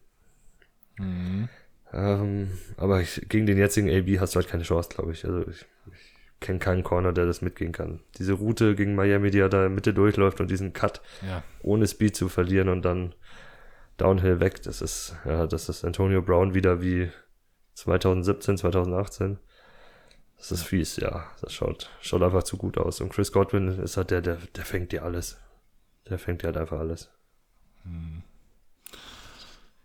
[0.97, 1.49] Mhm.
[1.93, 5.23] Ähm, aber ich, gegen den jetzigen AB hast du halt keine Chance, glaube ich.
[5.25, 8.01] Also ich, ich kenne keinen Corner, der das mitgehen kann.
[8.17, 11.43] Diese Route gegen Miami, die er da in Mitte durchläuft und diesen Cut Ja.
[11.61, 13.15] ohne Speed zu verlieren und dann
[13.97, 17.09] Downhill weg, das ist, ja, das ist Antonio Brown wieder wie
[17.73, 19.39] 2017, 2018.
[20.37, 21.25] Das ist fies, ja.
[21.41, 23.01] Das schaut, schaut einfach zu gut aus.
[23.01, 25.37] Und Chris Godwin ist halt der, der, der fängt dir alles.
[26.07, 27.09] Der fängt dir halt einfach alles.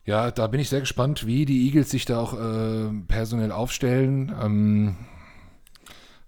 [0.05, 4.35] Ja, da bin ich sehr gespannt, wie die Eagles sich da auch äh, personell aufstellen.
[4.41, 4.97] Ähm,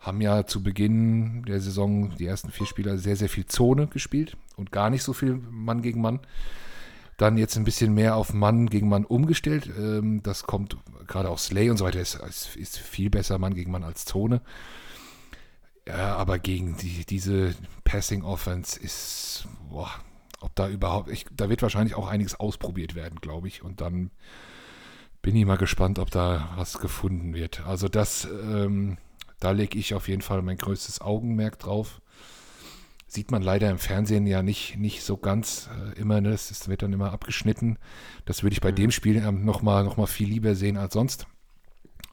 [0.00, 4.36] haben ja zu Beginn der Saison die ersten vier Spieler sehr, sehr viel Zone gespielt
[4.56, 6.20] und gar nicht so viel Mann gegen Mann.
[7.16, 9.70] Dann jetzt ein bisschen mehr auf Mann gegen Mann umgestellt.
[9.78, 13.54] Ähm, das kommt gerade auch Slay und so weiter, ist, ist, ist viel besser Mann
[13.54, 14.40] gegen Mann als Zone.
[15.86, 17.54] Ja, aber gegen die, diese
[17.84, 19.90] Passing Offense ist, boah,
[20.40, 23.62] ob da überhaupt, ich, da wird wahrscheinlich auch einiges ausprobiert werden, glaube ich.
[23.62, 24.10] Und dann
[25.22, 27.66] bin ich mal gespannt, ob da was gefunden wird.
[27.66, 28.98] Also das, ähm,
[29.40, 32.00] da lege ich auf jeden Fall mein größtes Augenmerk drauf.
[33.06, 36.30] Sieht man leider im Fernsehen ja nicht, nicht so ganz äh, immer, ne?
[36.30, 37.78] das wird dann immer abgeschnitten.
[38.24, 41.26] Das würde ich bei dem Spiel ähm, nochmal noch mal viel lieber sehen als sonst.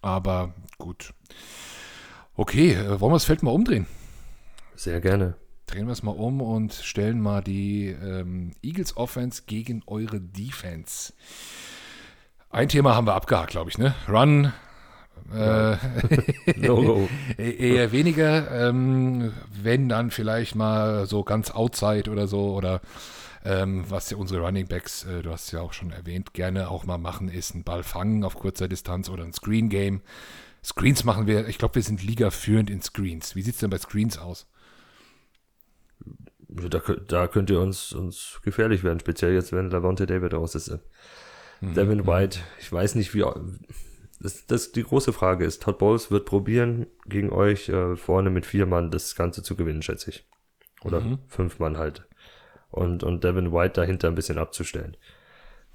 [0.02, 1.14] Aber gut.
[2.36, 3.88] Okay, äh, wollen wir das Feld mal umdrehen?
[4.76, 5.36] Sehr gerne.
[5.66, 11.14] Drehen wir es mal um und stellen mal die ähm, Eagles Offense gegen eure Defense.
[12.50, 13.96] Ein Thema haben wir abgehakt, glaube ich, ne?
[14.10, 14.52] Run.
[15.34, 15.78] Äh,
[16.58, 17.08] No-Go.
[17.38, 22.82] eher weniger, ähm, wenn dann vielleicht mal so ganz outside oder so oder
[23.44, 26.70] ähm, was ja unsere Running Backs, äh, du hast es ja auch schon erwähnt, gerne
[26.70, 30.02] auch mal machen, ist einen Ball fangen auf kurzer Distanz oder ein Screen Game.
[30.64, 33.36] Screens machen wir, ich glaube, wir sind Liga führend in Screens.
[33.36, 34.48] Wie sieht es denn bei Screens aus?
[36.48, 40.78] Da, da könnt ihr uns, uns gefährlich werden, speziell jetzt, wenn Lavonte David raus ist.
[41.62, 43.24] Devin White, ich weiß nicht, wie.
[44.22, 48.46] Das, das, die große Frage ist, Todd Bowles wird probieren, gegen euch äh, vorne mit
[48.46, 50.28] vier Mann das Ganze zu gewinnen, schätze ich.
[50.84, 52.08] Oder fünf Mann halt.
[52.70, 54.98] Und, und Devin White dahinter ein bisschen abzustellen.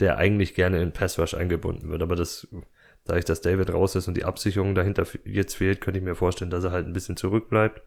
[0.00, 2.48] Der eigentlich gerne in Pass Rush eingebunden wird, aber das,
[3.04, 6.14] da ich, dass David raus ist und die Absicherung dahinter jetzt fehlt, könnte ich mir
[6.14, 7.82] vorstellen, dass er halt ein bisschen zurückbleibt.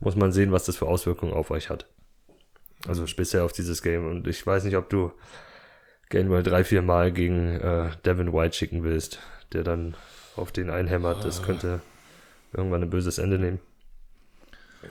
[0.00, 1.86] Muss man sehen, was das für Auswirkungen auf euch hat.
[2.86, 4.06] Also speziell auf dieses Game.
[4.06, 5.12] Und ich weiß nicht, ob du
[6.10, 9.20] Gainwell drei, vier Mal gegen äh, Devin White schicken willst,
[9.52, 9.96] der dann
[10.36, 11.24] auf den einhämmert.
[11.24, 11.80] Das könnte
[12.52, 13.60] irgendwann ein böses Ende nehmen.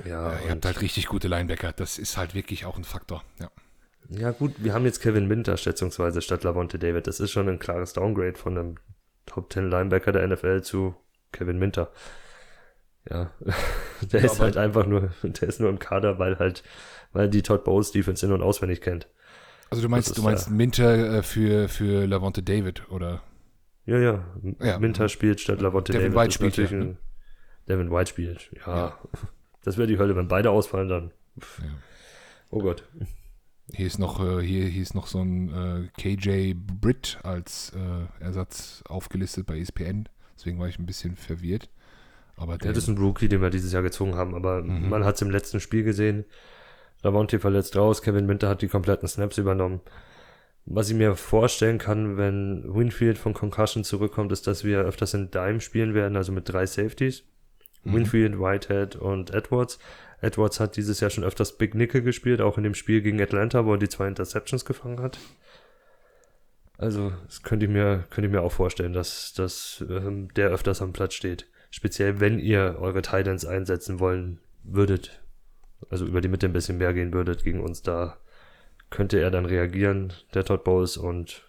[0.04, 1.72] Ja, Ja, ihr habt halt richtig gute Linebacker.
[1.74, 3.24] Das ist halt wirklich auch ein Faktor.
[3.40, 3.50] Ja.
[4.10, 7.08] ja gut, wir haben jetzt Kevin Minter schätzungsweise statt Lavonte David.
[7.08, 8.76] Das ist schon ein klares Downgrade von einem
[9.26, 10.96] Top 10 Linebacker der NFL zu
[11.32, 11.92] Kevin Minter.
[13.10, 13.32] Ja,
[14.02, 16.64] der Ja, ist halt einfach nur, der ist nur im Kader, weil halt,
[17.14, 19.08] weil die Todd Bowles Defense in- und auswendig kennt.
[19.70, 23.22] Also du meinst, Das du ist, meinst ja- Minter äh, für, für Lavonte David oder?
[23.86, 24.26] Ja, ja.
[24.62, 24.80] Ja.
[24.80, 26.18] Minter spielt statt Lavonte Devin David.
[26.24, 26.98] White spielt ja, ein,
[27.68, 28.52] Devin White spielt.
[28.66, 28.76] Ja.
[28.78, 29.00] Ja.
[29.64, 31.12] Das wäre die Hölle, wenn beide ausfallen, dann.
[31.58, 31.66] Ja.
[32.52, 32.84] Oh Gott.
[33.74, 38.24] Hier ist noch, äh, hier, hier ist noch so ein äh, KJ Britt als äh,
[38.24, 40.08] Ersatz aufgelistet bei ESPN.
[40.38, 41.72] Deswegen war ich ein bisschen verwirrt.
[42.38, 44.88] Aber der, das ist ein Rookie, den wir dieses Jahr gezogen haben, aber Mhm.
[44.90, 46.26] man hat es im letzten Spiel gesehen.
[47.02, 49.82] Lavonte verletzt raus, Kevin Minter hat die kompletten Snaps übernommen.
[50.66, 55.30] Was ich mir vorstellen kann, wenn Winfield von Concussion zurückkommt, ist, dass wir öfters in
[55.30, 57.24] Dime spielen werden, also mit drei Safeties.
[57.84, 57.94] Mhm.
[57.94, 59.78] Winfield, Whitehead und Edwards.
[60.22, 63.66] Edwards hat dieses Jahr schon öfters Big Nickel gespielt, auch in dem Spiel gegen Atlanta,
[63.66, 65.20] wo er die zwei Interceptions gefangen hat.
[66.78, 70.82] Also, das könnte ich mir, könnte ich mir auch vorstellen, dass, dass ähm, der öfters
[70.82, 71.48] am Platz steht.
[71.70, 75.22] Speziell, wenn ihr eure Titans einsetzen wollen würdet,
[75.90, 78.18] also über die Mitte ein bisschen mehr gehen würdet gegen uns, da
[78.90, 81.44] könnte er dann reagieren, der Todd Bowles und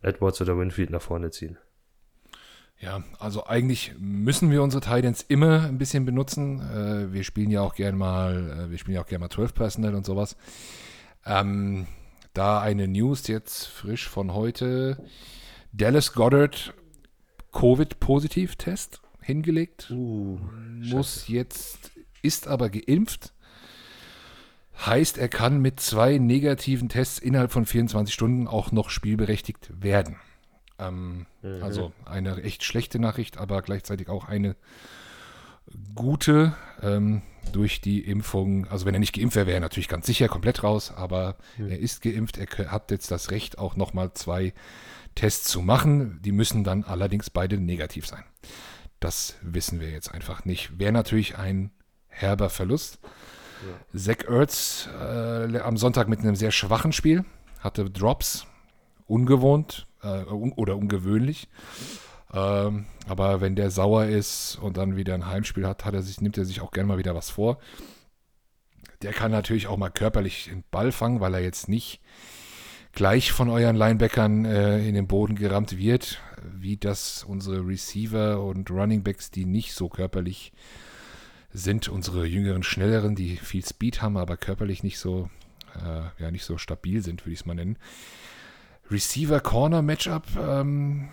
[0.00, 1.58] Edwards oder Winfield nach vorne ziehen.
[2.80, 6.60] ja, also eigentlich müssen wir unsere Titans immer ein bisschen benutzen.
[6.60, 9.54] Äh, wir spielen ja auch gern mal, äh, wir spielen ja auch gerne mal 12
[9.54, 10.36] Personnel und sowas.
[11.24, 11.86] Ähm,
[12.34, 15.04] da eine News jetzt frisch von heute.
[15.72, 16.74] Dallas Goddard
[17.52, 19.88] Covid-Positiv-Test hingelegt.
[20.90, 21.92] muss jetzt,
[22.22, 23.32] ist aber geimpft.
[24.86, 30.16] Heißt, er kann mit zwei negativen Tests innerhalb von 24 Stunden auch noch spielberechtigt werden.
[30.78, 31.26] Ähm,
[31.62, 34.56] Also eine echt schlechte Nachricht, aber gleichzeitig auch eine
[35.94, 38.66] gute ähm, durch die Impfung.
[38.68, 41.78] Also wenn er nicht geimpft wäre, wäre er natürlich ganz sicher komplett raus, aber er
[41.78, 42.38] ist geimpft.
[42.38, 44.52] Er hat jetzt das Recht, auch nochmal zwei
[45.14, 46.20] Tests zu machen.
[46.22, 48.24] Die müssen dann allerdings beide negativ sein.
[49.00, 50.78] Das wissen wir jetzt einfach nicht.
[50.78, 51.70] Wäre natürlich ein
[52.08, 52.98] herber Verlust.
[53.94, 57.24] Zach Ertz äh, am Sonntag mit einem sehr schwachen Spiel,
[57.60, 58.46] hatte Drops,
[59.06, 61.48] ungewohnt äh, un oder ungewöhnlich.
[62.32, 66.20] Ähm, aber wenn der sauer ist und dann wieder ein Heimspiel hat, hat er sich,
[66.20, 67.58] nimmt er sich auch gerne mal wieder was vor.
[69.02, 72.00] Der kann natürlich auch mal körperlich den Ball fangen, weil er jetzt nicht
[72.92, 78.70] gleich von euren Linebackern äh, in den Boden gerammt wird, wie das unsere Receiver und
[78.70, 80.52] Runningbacks, die nicht so körperlich
[81.52, 85.28] sind, unsere jüngeren, schnelleren, die viel Speed haben, aber körperlich nicht so,
[85.76, 87.78] äh, ja, nicht so stabil sind, würde ich es mal nennen.
[88.90, 91.08] Receiver-Corner-Matchup, ähm,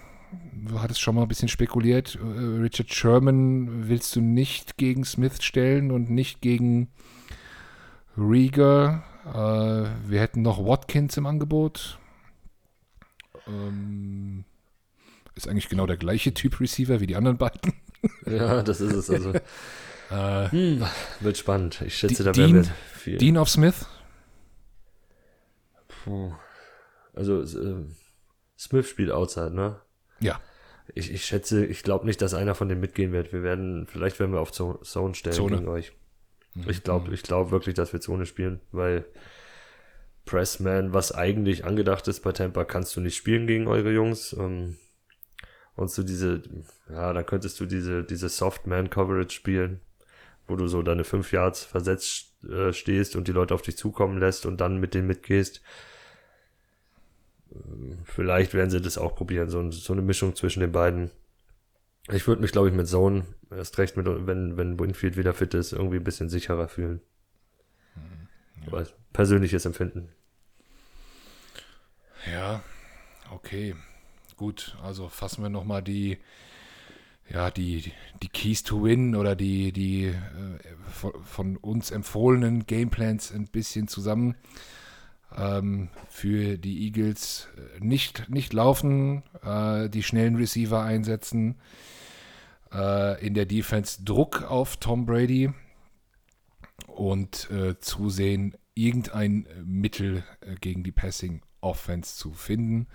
[0.53, 2.17] du hattest schon mal ein bisschen spekuliert.
[2.21, 6.89] Äh, Richard Sherman willst du nicht gegen Smith stellen und nicht gegen
[8.17, 9.03] Rieger.
[9.25, 11.99] Äh, wir hätten noch Watkins im Angebot.
[13.47, 14.45] Ähm,
[15.35, 17.73] ist eigentlich genau der gleiche Typ Receiver wie die anderen beiden.
[18.25, 19.09] ja, das ist es.
[19.09, 19.33] Also
[20.09, 20.85] äh, hm,
[21.19, 21.81] wird spannend.
[21.81, 23.17] Ich schätze, da werden wir viel.
[23.17, 23.85] Dean of Smith?
[25.87, 26.33] Puh.
[27.13, 27.85] Also äh,
[28.57, 29.81] Smith spielt Outside, ne?
[30.19, 30.39] Ja.
[30.95, 33.31] Ich, ich schätze, ich glaube nicht, dass einer von denen mitgehen wird.
[33.31, 35.57] Wir werden, vielleicht werden wir auf Zone stellen Zone.
[35.57, 35.93] gegen euch.
[36.67, 39.05] Ich glaube ich glaube wirklich, dass wir Zone spielen, weil
[40.25, 44.33] Pressman, was eigentlich angedacht ist bei Tampa, kannst du nicht spielen gegen eure Jungs.
[44.33, 44.77] Ähm,
[45.75, 46.41] und so diese,
[46.89, 49.79] ja, dann könntest du diese, diese Soft-Man-Coverage spielen,
[50.49, 54.17] wo du so deine fünf Yards versetzt äh, stehst und die Leute auf dich zukommen
[54.17, 55.61] lässt und dann mit denen mitgehst.
[57.51, 61.11] Ähm, vielleicht werden sie das auch probieren, so, so eine Mischung zwischen den beiden.
[62.11, 65.53] Ich würde mich, glaube ich, mit Zone, erst recht mit, wenn, wenn Winfield wieder fit
[65.53, 67.01] ist, irgendwie ein bisschen sicherer fühlen.
[67.93, 68.27] Hm,
[68.61, 68.67] ja.
[68.67, 70.09] Aber persönliches Empfinden.
[72.31, 72.63] Ja,
[73.31, 73.75] okay.
[74.37, 76.17] Gut, also fassen wir nochmal die,
[77.31, 80.15] ja, die, die Keys to Win oder die, die äh,
[81.23, 84.35] von uns empfohlenen Gameplans ein bisschen zusammen.
[85.37, 91.59] Ähm, für die Eagles äh, nicht, nicht laufen, äh, die schnellen Receiver einsetzen,
[92.73, 95.51] äh, in der Defense Druck auf Tom Brady
[96.87, 102.87] und äh, zusehen, irgendein Mittel äh, gegen die Passing Offense zu finden.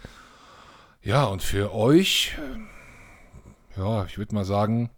[1.02, 2.36] Ja, und für euch,
[3.76, 4.90] ja, ich würde mal sagen,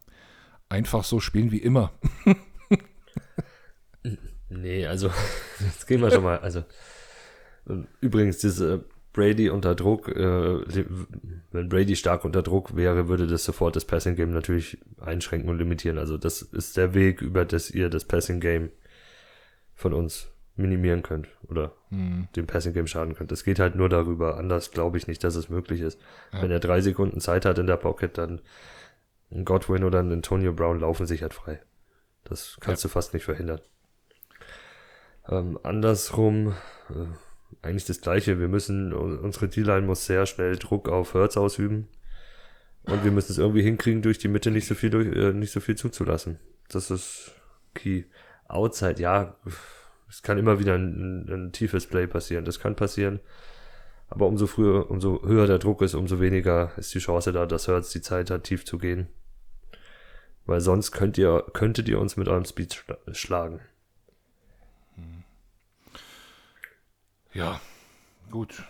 [0.68, 1.92] einfach so spielen wie immer.
[4.48, 5.10] nee, also,
[5.60, 6.38] jetzt gehen wir schon mal.
[6.38, 6.64] Also,
[8.00, 8.84] übrigens, diese
[9.16, 10.86] Brady unter Druck, äh,
[11.50, 15.56] wenn Brady stark unter Druck wäre, würde das sofort das Passing Game natürlich einschränken und
[15.56, 15.96] limitieren.
[15.96, 18.70] Also das ist der Weg, über das ihr das Passing Game
[19.74, 22.28] von uns minimieren könnt oder hm.
[22.34, 23.32] dem Passing Game schaden könnt.
[23.32, 24.36] Es geht halt nur darüber.
[24.36, 26.00] Anders glaube ich nicht, dass es möglich ist.
[26.32, 26.42] Ja.
[26.42, 28.40] Wenn er drei Sekunden Zeit hat in der Pocket, dann
[29.30, 31.60] ein Godwin oder ein Antonio Brown laufen sich halt frei.
[32.24, 32.88] Das kannst ja.
[32.88, 33.60] du fast nicht verhindern.
[35.28, 36.54] Ähm, andersrum,
[36.90, 37.06] äh,
[37.62, 38.38] eigentlich das Gleiche.
[38.38, 41.88] Wir müssen, unsere D-Line muss sehr schnell Druck auf Hertz ausüben.
[42.84, 45.52] Und wir müssen es irgendwie hinkriegen, durch die Mitte nicht so viel, durch, äh, nicht
[45.52, 46.38] so viel zuzulassen.
[46.68, 47.32] Das ist
[47.74, 48.04] key.
[48.48, 49.36] Outside, ja,
[50.08, 52.44] es kann immer wieder ein, ein, tiefes Play passieren.
[52.44, 53.20] Das kann passieren.
[54.08, 57.66] Aber umso früher, umso höher der Druck ist, umso weniger ist die Chance da, dass
[57.66, 59.08] Hertz die Zeit hat, tief zu gehen.
[60.44, 63.60] Weil sonst könnt ihr, könntet ihr uns mit eurem Speed schlagen.
[67.32, 67.60] Ja,
[68.30, 68.62] gut.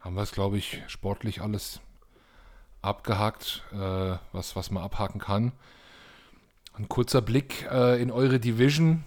[0.00, 1.80] Haben wir es, glaube ich, sportlich alles
[2.82, 5.52] abgehakt, äh, was, was man abhaken kann.
[6.74, 9.04] Ein kurzer Blick äh, in eure Division.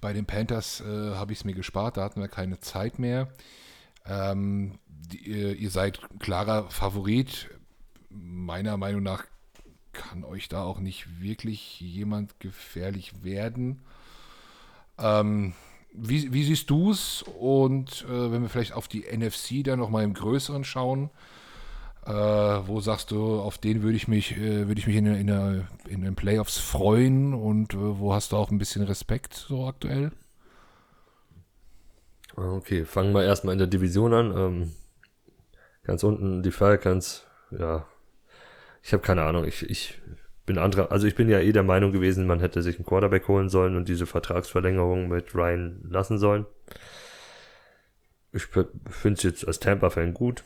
[0.00, 3.28] Bei den Panthers äh, habe ich es mir gespart, da hatten wir keine Zeit mehr.
[4.06, 7.50] Ähm, die, ihr seid klarer Favorit.
[8.10, 9.24] Meiner Meinung nach
[9.92, 13.80] kann euch da auch nicht wirklich jemand gefährlich werden.
[14.98, 15.54] Ähm,
[15.92, 17.24] wie, wie siehst du es?
[17.38, 21.10] Und äh, wenn wir vielleicht auf die NFC dann nochmal im Größeren schauen,
[22.08, 25.26] äh, wo sagst du, auf den würde ich mich, äh, würde ich mich in, in,
[25.26, 29.66] der, in den Playoffs freuen und äh, wo hast du auch ein bisschen Respekt so
[29.66, 30.12] aktuell?
[32.34, 34.36] Okay, fangen wir erstmal in der Division an.
[34.36, 34.72] Ähm,
[35.82, 37.86] ganz unten die Falcons, ja.
[38.82, 39.44] Ich habe keine Ahnung.
[39.44, 40.00] Ich, ich
[40.46, 43.28] bin anderer, also ich bin ja eh der Meinung gewesen, man hätte sich einen Quarterback
[43.28, 46.46] holen sollen und diese Vertragsverlängerung mit Ryan lassen sollen.
[48.32, 50.44] Ich finde es jetzt als Tampa-Fan gut.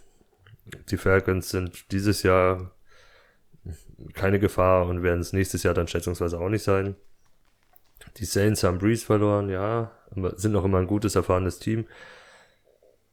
[0.90, 2.72] Die Falcons sind dieses Jahr
[4.14, 6.96] keine Gefahr und werden es nächstes Jahr dann schätzungsweise auch nicht sein.
[8.16, 9.92] Die Saints haben Breeze verloren, ja,
[10.36, 11.86] sind noch immer ein gutes, erfahrenes Team.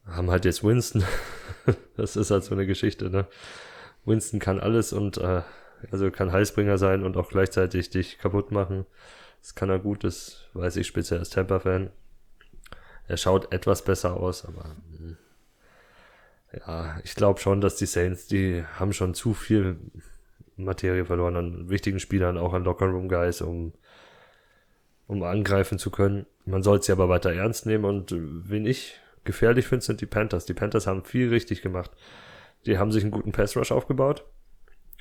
[0.06, 1.04] Haben halt jetzt Winston.
[1.98, 3.28] das ist halt so eine Geschichte, ne?
[4.06, 5.44] Winston kann alles und äh,
[5.92, 8.86] also kann Heißbringer sein und auch gleichzeitig dich kaputt machen.
[9.42, 11.92] Das kann er gut, das weiß ich speziell als Tampa-Fan.
[13.08, 15.18] Er schaut etwas besser aus, aber hm.
[16.52, 19.78] Ja, ich glaube schon, dass die Saints, die haben schon zu viel
[20.58, 23.74] Materie verloren an wichtigen Spielern, auch an Locker-Room-Guys, um,
[25.08, 26.26] um angreifen zu können.
[26.46, 30.46] Man soll sie aber weiter ernst nehmen und wen ich gefährlich finde, sind die Panthers.
[30.46, 31.92] Die Panthers haben viel richtig gemacht.
[32.66, 34.26] Die haben sich einen guten Pass-Rush aufgebaut.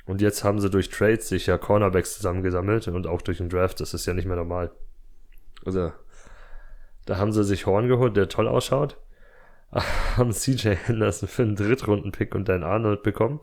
[0.05, 3.79] Und jetzt haben sie durch Trades sich ja Cornerbacks zusammengesammelt und auch durch den Draft.
[3.79, 4.71] Das ist ja nicht mehr normal.
[5.65, 5.91] Also,
[7.05, 8.97] da haben sie sich Horn geholt, der toll ausschaut.
[10.17, 13.39] haben CJ Henderson für einen Drittrunden-Pick und Dan Arnold bekommen.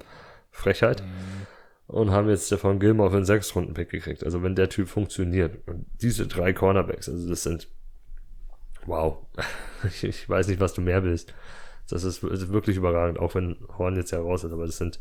[0.51, 1.03] Frechheit.
[1.03, 1.47] Mhm.
[1.89, 4.25] Und haben jetzt Stefan Gilmore für einen Sechstrunden-Pick gekriegt.
[4.25, 5.67] Also wenn der Typ funktioniert.
[5.69, 7.69] Und diese drei Cornerbacks, also das sind
[8.87, 9.19] wow.
[9.85, 11.35] Ich, ich weiß nicht, was du mehr willst.
[11.89, 14.99] Das ist, ist, wirklich überragend, auch wenn Horn jetzt ja raus ist, aber das sind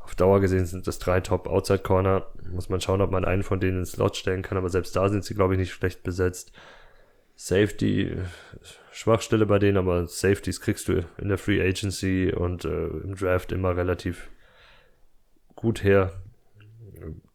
[0.00, 2.26] auf Dauer gesehen sind das drei Top Outside Corner.
[2.50, 5.08] Muss man schauen, ob man einen von denen ins Slot stellen kann, aber selbst da
[5.08, 6.52] sind sie, glaube ich, nicht schlecht besetzt.
[7.36, 8.16] Safety,
[8.92, 13.52] Schwachstelle bei denen, aber Safeties kriegst du in der Free Agency und äh, im Draft
[13.52, 14.30] immer relativ
[15.54, 16.12] gut her.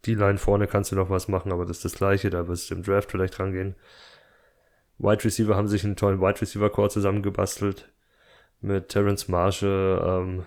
[0.05, 2.69] Die Line vorne kannst du noch was machen, aber das ist das gleiche, da wirst
[2.69, 3.75] du im Draft vielleicht rangehen.
[4.97, 7.91] Wide Receiver haben sich einen tollen Wide Receiver Core zusammengebastelt
[8.61, 10.45] mit Terrence Marshall, ähm,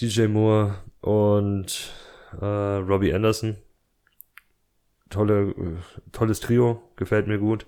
[0.00, 1.92] DJ Moore und
[2.40, 3.56] äh, Robbie Anderson.
[5.10, 5.76] Tolle, äh,
[6.12, 7.66] tolles Trio, gefällt mir gut.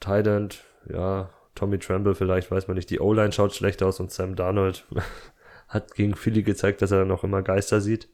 [0.00, 2.90] Tident, ja, Tommy Tremble vielleicht, weiß man nicht.
[2.90, 4.86] Die O-Line schaut schlecht aus und Sam Darnold
[5.68, 8.08] hat gegen Philly gezeigt, dass er noch immer Geister sieht.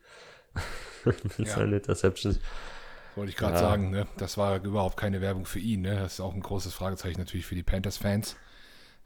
[1.05, 1.47] mit ja.
[1.47, 2.41] seinen Interceptions.
[3.16, 3.61] Wollte ich gerade ja.
[3.61, 4.07] sagen, ne?
[4.16, 5.83] das war überhaupt keine Werbung für ihn.
[5.83, 5.97] Ne?
[5.97, 8.37] Das ist auch ein großes Fragezeichen natürlich für die Panthers-Fans.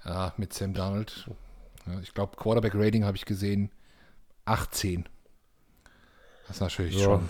[0.04, 1.28] Ja, mit Sam Donald.
[1.86, 3.70] Ja, ich glaube, Quarterback-Rating habe ich gesehen
[4.44, 5.08] 18.
[6.48, 7.04] Das ist natürlich ja.
[7.04, 7.28] schon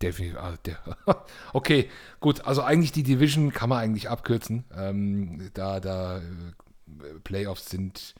[0.00, 0.38] definitiv.
[0.38, 0.58] Also
[1.52, 1.90] okay,
[2.20, 2.46] gut.
[2.46, 4.64] Also eigentlich die Division kann man eigentlich abkürzen.
[4.74, 6.22] Ähm, da da äh,
[7.22, 8.14] Playoffs sind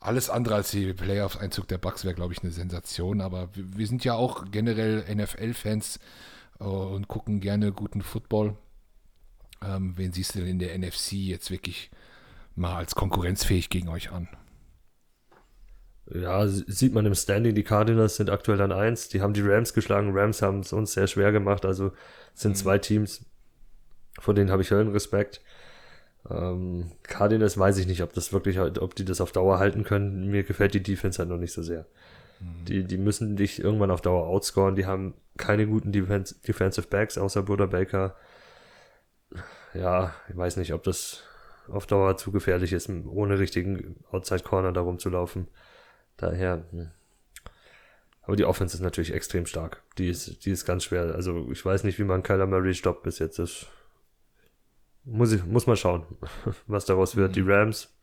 [0.00, 3.20] alles andere als die Playoffs-Einzug der Bucks wäre, glaube ich, eine Sensation.
[3.20, 6.00] Aber wir, wir sind ja auch generell NFL-Fans
[6.60, 8.56] äh, und gucken gerne guten Football.
[9.62, 11.90] Ähm, wen siehst du denn in der NFC jetzt wirklich
[12.54, 14.28] mal als konkurrenzfähig gegen euch an?
[16.12, 19.08] Ja, sieht man im Standing, die Cardinals sind aktuell an 1.
[19.08, 20.16] Die haben die Rams geschlagen.
[20.16, 21.64] Rams haben es uns sehr schwer gemacht.
[21.64, 21.92] Also
[22.34, 22.56] sind mhm.
[22.56, 23.24] zwei Teams,
[24.20, 25.40] vor denen habe ich Höllenrespekt.
[26.30, 30.28] Ähm, Cardinals weiß ich nicht, ob das wirklich, ob die das auf Dauer halten können.
[30.30, 31.86] Mir gefällt die Defense halt noch nicht so sehr.
[32.68, 34.76] Die, die müssen dich irgendwann auf Dauer outscoren.
[34.76, 38.14] Die haben keine guten Defense, Defensive Backs außer Buddha Baker.
[39.72, 41.22] Ja, ich weiß nicht, ob das
[41.68, 45.48] auf Dauer zu gefährlich ist, ohne richtigen Outside Corner darum zu laufen.
[46.16, 46.64] Daher.
[46.70, 46.90] Hm.
[48.22, 49.82] Aber die Offense ist natürlich extrem stark.
[49.98, 51.14] Die ist, die ist ganz schwer.
[51.14, 53.38] Also ich weiß nicht, wie man Kyler Murray stoppt bis jetzt.
[53.38, 53.66] Das
[55.04, 56.04] muss, ich, muss man schauen,
[56.66, 57.30] was daraus wird.
[57.30, 57.34] Mhm.
[57.34, 57.96] Die Rams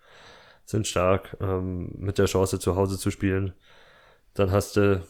[0.65, 3.53] sind stark, ähm, mit der Chance zu Hause zu spielen.
[4.33, 5.05] Dann hast du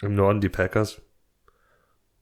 [0.00, 1.00] im Norden die Packers.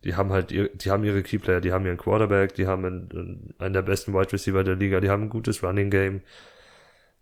[0.05, 3.73] Die haben halt, die haben ihre Keyplayer, die haben ihren Quarterback, die haben einen, einen
[3.73, 6.23] der besten Wide Receiver der Liga, die haben ein gutes Running Game,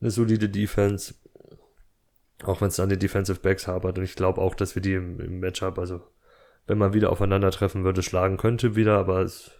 [0.01, 1.15] eine solide Defense.
[2.45, 3.99] Auch wenn es an den Defensive Backs hapert.
[3.99, 6.01] Und ich glaube auch, dass wir die im, im Matchup, also
[6.67, 9.51] wenn man wieder aufeinandertreffen würde, schlagen könnte wieder, aber es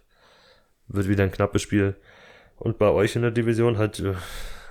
[0.87, 1.95] wird wieder ein knappes Spiel.
[2.57, 4.13] Und bei euch in der Division halt, äh,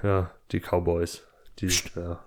[0.02, 1.22] ja, die Cowboys.
[1.58, 2.20] Die, ja,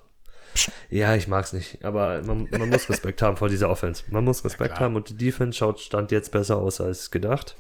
[0.89, 4.03] ja, ich mag's nicht, aber man, man muss Respekt haben vor dieser Offense.
[4.09, 7.55] Man muss Respekt haben und die Defense schaut stand jetzt besser aus als gedacht.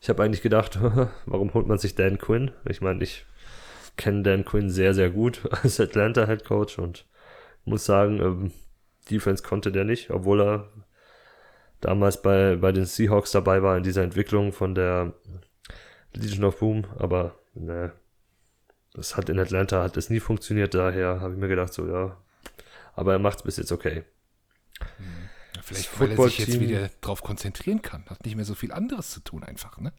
[0.00, 0.78] Ich habe eigentlich gedacht,
[1.26, 2.52] warum holt man sich Dan Quinn?
[2.68, 3.26] Ich meine, ich
[3.96, 7.04] kenne Dan Quinn sehr, sehr gut als Atlanta Head Coach und
[7.64, 8.52] muss sagen, ähm,
[9.10, 10.68] Defense konnte der nicht, obwohl er
[11.80, 15.14] damals bei, bei den Seahawks dabei war in dieser Entwicklung von der
[16.12, 17.92] Legion of Boom, aber ne,
[18.94, 22.16] das hat in Atlanta hat es nie funktioniert, daher habe ich mir gedacht, so ja,
[22.94, 24.04] aber er macht es bis jetzt okay.
[24.96, 25.28] Hm.
[25.62, 28.04] vielleicht, weil er sich jetzt wieder drauf konzentrieren kann.
[28.06, 29.92] Hat nicht mehr so viel anderes zu tun, einfach, ne?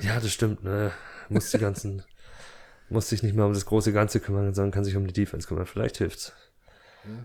[0.00, 0.92] Ja, das stimmt, ne?
[1.28, 2.02] Muss die ganzen,
[2.88, 5.48] muss sich nicht mehr um das große Ganze kümmern, sondern kann sich um die Defense
[5.48, 5.66] kümmern.
[5.66, 6.32] Vielleicht hilft's.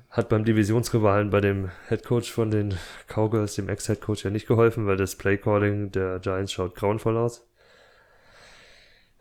[0.10, 4.98] Hat beim Divisionsrivalen bei dem Headcoach von den Cowgirls, dem Ex-Headcoach, ja nicht geholfen, weil
[4.98, 7.46] das Playcalling der Giants schaut grauenvoll aus.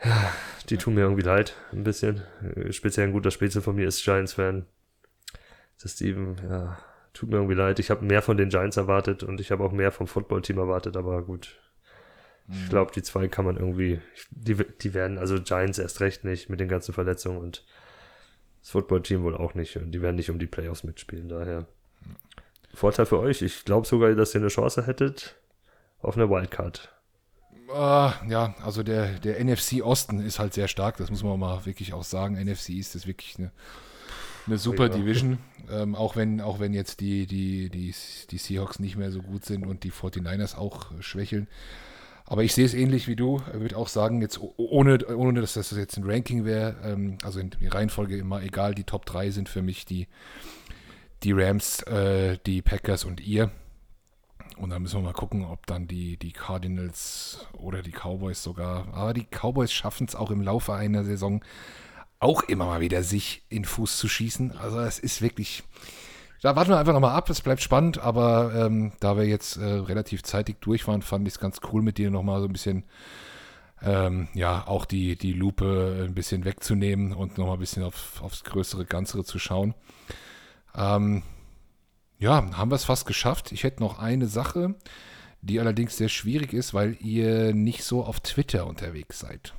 [0.04, 0.32] Ja,
[0.68, 2.22] die tun mir irgendwie leid, ein bisschen.
[2.70, 4.66] Speziell ein guter Spitze von mir ist Giants-Fan
[5.82, 6.78] das Steven, ja,
[7.12, 7.78] tut mir irgendwie leid.
[7.78, 10.96] Ich habe mehr von den Giants erwartet und ich habe auch mehr vom Footballteam erwartet,
[10.96, 11.58] aber gut.
[12.46, 12.54] Mhm.
[12.62, 14.00] Ich glaube, die zwei kann man irgendwie,
[14.30, 17.64] die, die werden, also Giants erst recht nicht mit den ganzen Verletzungen und
[18.62, 21.66] das Footballteam wohl auch nicht und die werden nicht um die Playoffs mitspielen, daher.
[22.72, 25.36] Vorteil für euch, ich glaube sogar, dass ihr eine Chance hättet
[26.00, 26.90] auf eine Wildcard.
[27.68, 31.64] Uh, ja, also der, der NFC Osten ist halt sehr stark, das muss man mal
[31.66, 32.42] wirklich auch sagen.
[32.42, 33.52] NFC ist das wirklich eine
[34.46, 35.38] eine super Division.
[35.70, 37.94] Ähm, auch, wenn, auch wenn jetzt die, die, die,
[38.30, 41.48] die Seahawks nicht mehr so gut sind und die 49ers auch schwächeln.
[42.24, 43.42] Aber ich sehe es ähnlich wie du.
[43.52, 47.40] Ich würde auch sagen, jetzt ohne, ohne dass das jetzt ein Ranking wäre, ähm, also
[47.40, 50.08] in Reihenfolge immer egal, die Top 3 sind für mich die,
[51.22, 53.50] die Rams, äh, die Packers und ihr.
[54.56, 58.86] Und dann müssen wir mal gucken, ob dann die, die Cardinals oder die Cowboys sogar.
[58.92, 61.42] Aber die Cowboys schaffen es auch im Laufe einer Saison
[62.20, 64.52] auch immer mal wieder, sich in Fuß zu schießen.
[64.52, 65.64] Also es ist wirklich.
[66.42, 69.64] Da warten wir einfach nochmal ab, es bleibt spannend, aber ähm, da wir jetzt äh,
[69.64, 72.82] relativ zeitig durch waren, fand ich es ganz cool, mit dir nochmal so ein bisschen,
[73.80, 78.42] ähm, ja, auch die, die Lupe ein bisschen wegzunehmen und nochmal ein bisschen auf, aufs
[78.42, 79.74] größere Ganze zu schauen.
[80.74, 81.22] Ähm,
[82.18, 83.52] ja, haben wir es fast geschafft.
[83.52, 84.74] Ich hätte noch eine Sache,
[85.42, 89.54] die allerdings sehr schwierig ist, weil ihr nicht so auf Twitter unterwegs seid.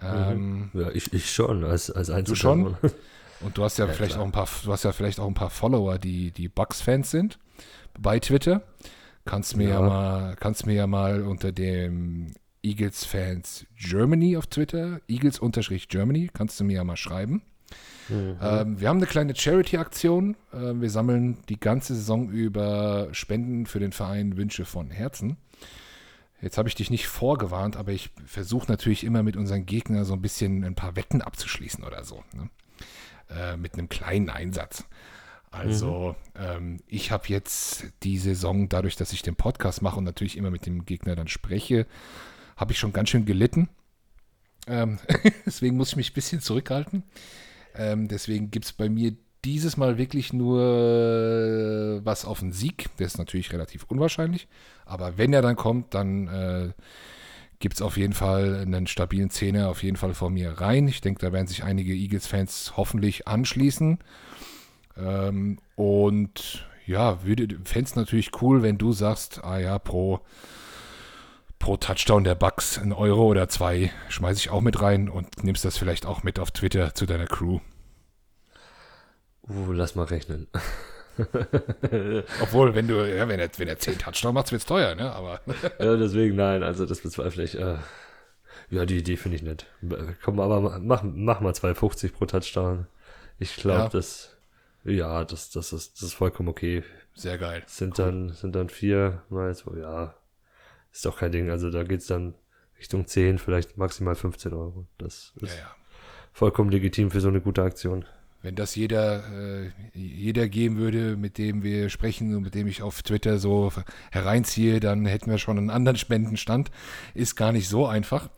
[0.00, 0.08] Mhm.
[0.08, 2.76] Ähm, ja, ich, ich schon, als, als Du schon?
[3.40, 4.22] Und du hast ja, ja vielleicht klar.
[4.22, 7.38] auch ein paar, du hast ja vielleicht auch ein paar Follower, die, die Bucks-Fans sind
[7.98, 8.62] bei Twitter.
[9.24, 9.80] Kannst mir ja.
[9.80, 12.32] ja mal, kannst mir ja mal unter dem
[12.62, 17.42] Eagles Fans Germany auf Twitter, Eagles-Germany, kannst du mir ja mal schreiben.
[18.08, 18.36] Mhm.
[18.40, 20.36] Ähm, wir haben eine kleine Charity-Aktion.
[20.52, 25.36] Ähm, wir sammeln die ganze Saison über Spenden für den Verein Wünsche von Herzen.
[26.40, 30.12] Jetzt habe ich dich nicht vorgewarnt, aber ich versuche natürlich immer mit unseren Gegnern so
[30.12, 32.22] ein bisschen ein paar Wetten abzuschließen oder so.
[32.34, 32.50] Ne?
[33.28, 34.84] Äh, mit einem kleinen Einsatz.
[35.50, 36.40] Also, mhm.
[36.44, 40.50] ähm, ich habe jetzt die Saison, dadurch, dass ich den Podcast mache und natürlich immer
[40.50, 41.86] mit dem Gegner dann spreche,
[42.56, 43.68] habe ich schon ganz schön gelitten.
[44.68, 44.98] Ähm,
[45.46, 47.02] deswegen muss ich mich ein bisschen zurückhalten.
[47.74, 52.96] Ähm, deswegen gibt es bei mir dieses Mal wirklich nur äh, was auf den Sieg.
[52.98, 54.46] Der ist natürlich relativ unwahrscheinlich.
[54.84, 56.72] Aber wenn er dann kommt, dann äh,
[57.58, 60.88] gibt es auf jeden Fall einen stabilen Zehner auf jeden Fall von mir rein.
[60.88, 63.98] Ich denke, da werden sich einige Eagles-Fans hoffentlich anschließen.
[64.96, 70.20] Ähm, und ja, fände es natürlich cool, wenn du sagst, ah ja, pro,
[71.58, 75.64] pro Touchdown der Bucks ein Euro oder zwei schmeiße ich auch mit rein und nimmst
[75.64, 77.60] das vielleicht auch mit auf Twitter zu deiner Crew.
[79.48, 80.48] Uh, lass mal rechnen.
[82.42, 85.12] Obwohl, wenn du, ja, wenn er, wenn er 10 Touchdown macht, wird es teuer, ne?
[85.12, 85.40] Aber.
[85.78, 87.58] ja, deswegen nein, also das bezweifle ich.
[87.58, 87.76] Äh,
[88.70, 89.66] ja, die Idee finde ich nett.
[90.24, 92.86] Komm, aber mach, mach mal 2,50 pro Touchdown.
[93.38, 93.88] Ich glaube, ja.
[93.88, 94.36] das,
[94.84, 96.82] ja, das, das, ist, das ist vollkommen okay.
[97.14, 97.62] Sehr geil.
[97.66, 98.04] Sind cool.
[98.04, 100.14] dann, sind dann vier mal so, ja,
[100.92, 101.50] ist doch kein Ding.
[101.50, 102.34] Also da geht es dann
[102.78, 104.86] Richtung 10, vielleicht maximal 15 Euro.
[104.98, 105.76] Das ist ja, ja.
[106.32, 108.04] vollkommen legitim für so eine gute Aktion.
[108.46, 112.80] Wenn das jeder, äh, jeder geben würde, mit dem wir sprechen und mit dem ich
[112.80, 113.72] auf Twitter so
[114.12, 116.70] hereinziehe, dann hätten wir schon einen anderen Spendenstand.
[117.12, 118.30] Ist gar nicht so einfach.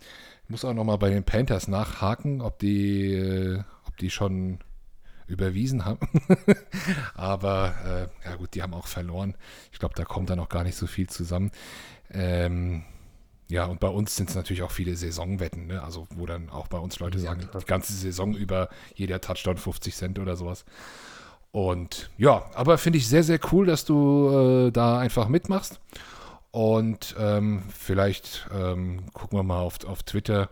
[0.45, 4.61] Ich muss auch nochmal bei den Panthers nachhaken, ob die, äh, ob die schon
[5.27, 6.09] überwiesen haben.
[7.15, 9.35] Aber äh, ja gut, die haben auch verloren.
[9.73, 11.51] Ich glaube, da kommt dann auch gar nicht so viel zusammen.
[12.11, 12.83] Ähm,
[13.49, 15.83] ja, und bei uns sind es natürlich auch viele Saisonwetten, ne?
[15.83, 19.57] also wo dann auch bei uns Leute sagen, ja, die ganze Saison über jeder Touchdown
[19.57, 20.67] 50 Cent oder sowas.
[21.51, 25.81] Und ja, aber finde ich sehr, sehr cool, dass du äh, da einfach mitmachst.
[26.51, 30.51] Und ähm, vielleicht ähm, gucken wir mal auf, auf Twitter,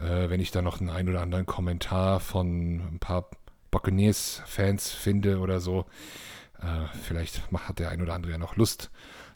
[0.00, 3.30] äh, wenn ich da noch einen ein oder anderen Kommentar von ein paar
[3.70, 5.84] Buccaneers-Fans finde oder so.
[6.60, 8.90] Äh, vielleicht hat der ein oder andere ja noch Lust,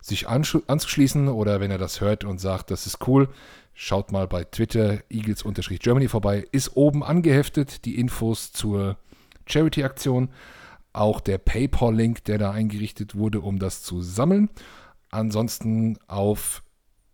[0.07, 3.29] sich anzuschließen oder wenn er das hört und sagt, das ist cool,
[3.73, 6.45] schaut mal bei Twitter Eagles-Germany vorbei.
[6.53, 8.99] Ist oben angeheftet die Infos zur
[9.47, 10.29] Charity-Aktion.
[10.93, 14.51] Auch der PayPal-Link, der da eingerichtet wurde, um das zu sammeln.
[15.11, 16.63] Ansonsten auf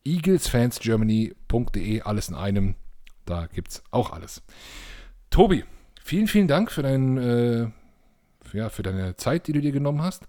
[0.05, 2.75] eaglesfansgermany.de, alles in einem.
[3.25, 4.43] Da gibt es auch alles.
[5.31, 5.65] Tobi,
[6.03, 7.69] vielen, vielen Dank für, dein, äh,
[8.53, 10.27] ja, für deine Zeit, die du dir genommen hast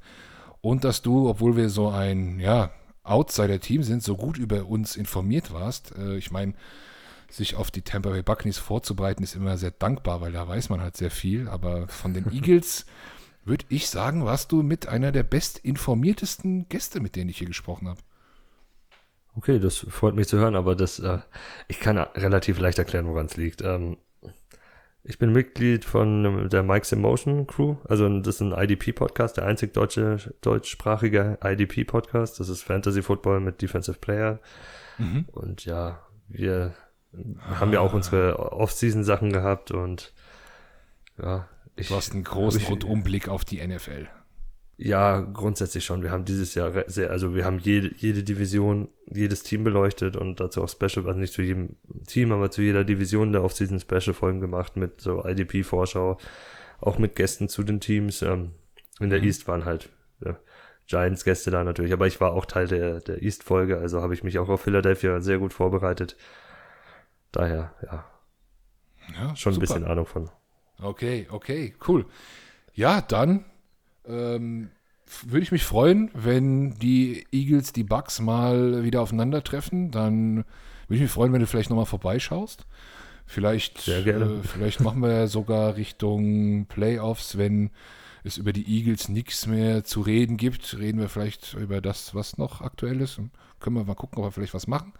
[0.62, 2.72] und dass du, obwohl wir so ein ja,
[3.04, 5.96] Outsider-Team sind, so gut über uns informiert warst.
[5.98, 6.54] Äh, ich meine,
[7.30, 10.82] sich auf die Tampa Bay Buccaneers vorzubereiten, ist immer sehr dankbar, weil da weiß man
[10.82, 11.48] halt sehr viel.
[11.48, 12.86] Aber von den Eagles
[13.44, 17.88] würde ich sagen, warst du mit einer der bestinformiertesten Gäste, mit denen ich hier gesprochen
[17.88, 18.00] habe.
[19.36, 21.20] Okay, das freut mich zu hören, aber das, äh,
[21.68, 23.62] ich kann relativ leicht erklären, woran es liegt.
[23.62, 23.98] Ähm,
[25.04, 27.78] ich bin Mitglied von der Mike's Emotion Crew.
[27.88, 32.40] Also das ist ein IDP-Podcast, der einzig deutsche, deutschsprachige IDP-Podcast.
[32.40, 34.40] Das ist Fantasy Football mit Defensive Player.
[35.00, 35.26] Mhm.
[35.32, 36.76] Und ja, wir
[37.40, 37.60] ah.
[37.60, 40.14] haben ja auch unsere Off-Season-Sachen gehabt und
[41.22, 41.48] ja.
[41.76, 44.08] Ich, du hast einen großen Rundumblick auf die NFL.
[44.84, 46.02] Ja, grundsätzlich schon.
[46.02, 50.40] Wir haben dieses Jahr sehr, also wir haben jede, jede Division, jedes Team beleuchtet und
[50.40, 51.76] dazu auch Special, also nicht zu jedem
[52.08, 56.18] Team, aber zu jeder Division der Off-Season Special Folgen gemacht mit so IDP-Vorschau,
[56.80, 58.24] auch mit Gästen zu den Teams.
[58.24, 58.54] Ähm,
[59.00, 59.26] in der mhm.
[59.26, 59.90] East waren halt
[60.26, 60.40] ja,
[60.88, 64.40] Giants-Gäste da natürlich, aber ich war auch Teil der, der East-Folge, also habe ich mich
[64.40, 66.18] auch auf Philadelphia sehr gut vorbereitet.
[67.32, 68.06] Daher, ja,
[69.14, 69.58] ja schon super.
[69.58, 70.32] ein bisschen Ahnung von.
[70.82, 72.08] Okay, okay, cool.
[72.74, 73.46] Ja, dann
[74.06, 74.70] ähm,
[75.24, 79.92] würde ich mich freuen, wenn die Eagles, die Bucks mal wieder aufeinandertreffen.
[79.92, 80.38] Dann
[80.88, 82.66] würde ich mich freuen, wenn du vielleicht nochmal vorbeischaust.
[83.26, 83.88] Vielleicht.
[83.88, 87.72] Äh, vielleicht machen wir sogar Richtung Playoffs, wenn
[88.24, 90.78] es über die Eagles nichts mehr zu reden gibt.
[90.78, 93.18] Reden wir vielleicht über das, was noch aktuell ist.
[93.18, 94.94] Und können wir mal gucken, ob wir vielleicht was machen.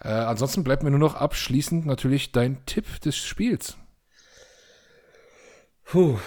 [0.00, 3.76] Äh, ansonsten bleibt mir nur noch abschließend natürlich dein Tipp des Spiels.
[5.84, 6.18] Puh.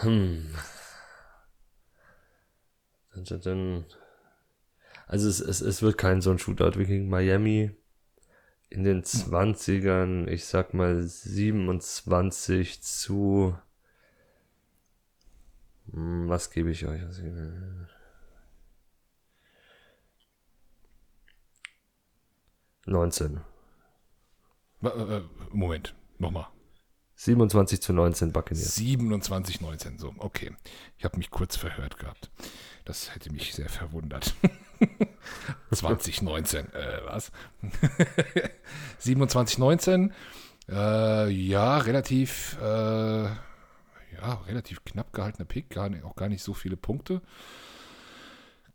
[0.00, 0.46] Hm.
[3.24, 3.84] Dann,
[5.06, 7.70] also es, es, es wird kein so ein Shootout wie gegen Miami.
[8.70, 13.56] In den 20ern, ich sag mal 27 zu.
[15.92, 17.00] Hm, was gebe ich euch?
[22.84, 23.40] Neunzehn.
[24.82, 26.46] Äh, äh, Moment, nochmal.
[27.16, 28.76] 27 zu 19 Buccaneers.
[28.76, 30.52] 27, 19, so, okay.
[30.98, 32.30] Ich habe mich kurz verhört gehabt.
[32.88, 34.34] Das hätte mich sehr verwundert.
[35.70, 37.30] 2019, äh, was?
[38.98, 40.14] 27, 19.
[40.70, 46.78] Äh, ja, relativ, äh, ja, relativ knapp gehaltener Pick, gar auch gar nicht so viele
[46.78, 47.20] Punkte.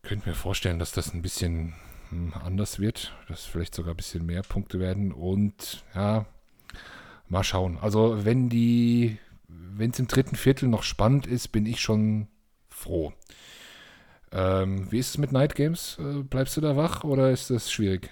[0.03, 1.73] Könnte mir vorstellen, dass das ein bisschen
[2.09, 6.27] hm, anders wird, dass vielleicht sogar ein bisschen mehr Punkte werden und ja,
[7.29, 7.79] Mal schauen.
[7.81, 12.27] Also wenn die, wenn es im dritten Viertel noch spannend ist, bin ich schon
[12.69, 13.11] froh.
[14.33, 15.97] Ähm, wie ist es mit Night Games?
[15.99, 18.09] Äh, bleibst du da wach oder ist das schwierig?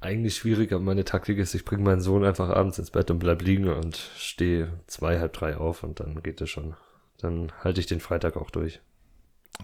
[0.00, 3.20] Eigentlich schwierig, aber meine Taktik ist, ich bringe meinen Sohn einfach abends ins Bett und
[3.20, 6.74] bleib liegen und stehe zwei, halb drei auf und dann geht es schon.
[7.18, 8.80] Dann halte ich den Freitag auch durch.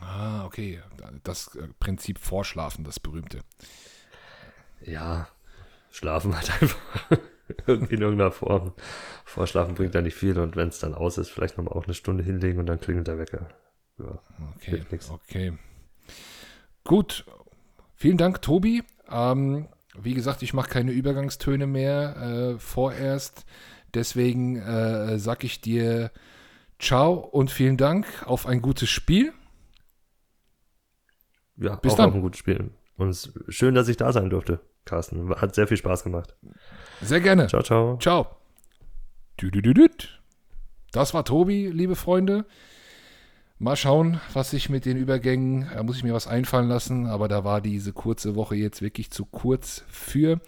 [0.01, 0.81] Ah, okay.
[1.25, 3.41] Das äh, Prinzip Vorschlafen, das berühmte.
[4.81, 5.29] Ja,
[5.91, 6.79] schlafen halt einfach.
[7.67, 8.73] Irgendwie in irgendeiner Form.
[9.25, 11.95] Vorschlafen bringt da nicht viel und wenn es dann aus ist, vielleicht nochmal auch eine
[11.95, 13.49] Stunde hinlegen und dann klingelt der Wecker.
[14.01, 14.19] Ja,
[14.57, 15.53] okay, okay.
[16.85, 17.25] Gut.
[17.95, 18.83] Vielen Dank, Tobi.
[19.11, 23.45] Ähm, wie gesagt, ich mache keine Übergangstöne mehr äh, vorerst.
[23.93, 26.11] Deswegen äh, sage ich dir
[26.79, 29.33] Ciao und vielen Dank auf ein gutes Spiel.
[31.57, 32.09] Ja, Bis auch dann.
[32.09, 32.71] auf ein gutes Spiel.
[32.97, 35.35] Und schön, dass ich da sein durfte, Carsten.
[35.37, 36.35] Hat sehr viel Spaß gemacht.
[37.03, 37.49] Sehr gerne.
[37.49, 37.99] Ciao, ciao.
[37.99, 38.37] Ciao.
[40.93, 42.47] Das war Tobi, liebe Freunde.
[43.63, 47.29] Mal schauen, was ich mit den Übergängen, da muss ich mir was einfallen lassen, aber
[47.29, 50.41] da war diese kurze Woche jetzt wirklich zu kurz für.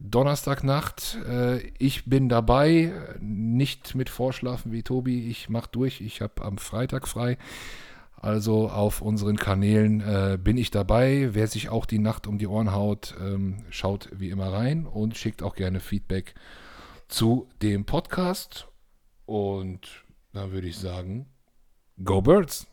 [0.00, 2.90] Donnerstagnacht, äh, ich bin dabei,
[3.20, 7.36] nicht mit Vorschlafen wie Tobi, ich mach durch, ich habe am Freitag frei.
[8.16, 11.28] Also auf unseren Kanälen äh, bin ich dabei.
[11.32, 15.18] Wer sich auch die Nacht um die Ohren haut, ähm, schaut wie immer rein und
[15.18, 16.34] schickt auch gerne Feedback
[17.08, 18.68] zu dem Podcast.
[19.26, 21.26] Und dann würde ich sagen,
[22.04, 22.66] Go Birds!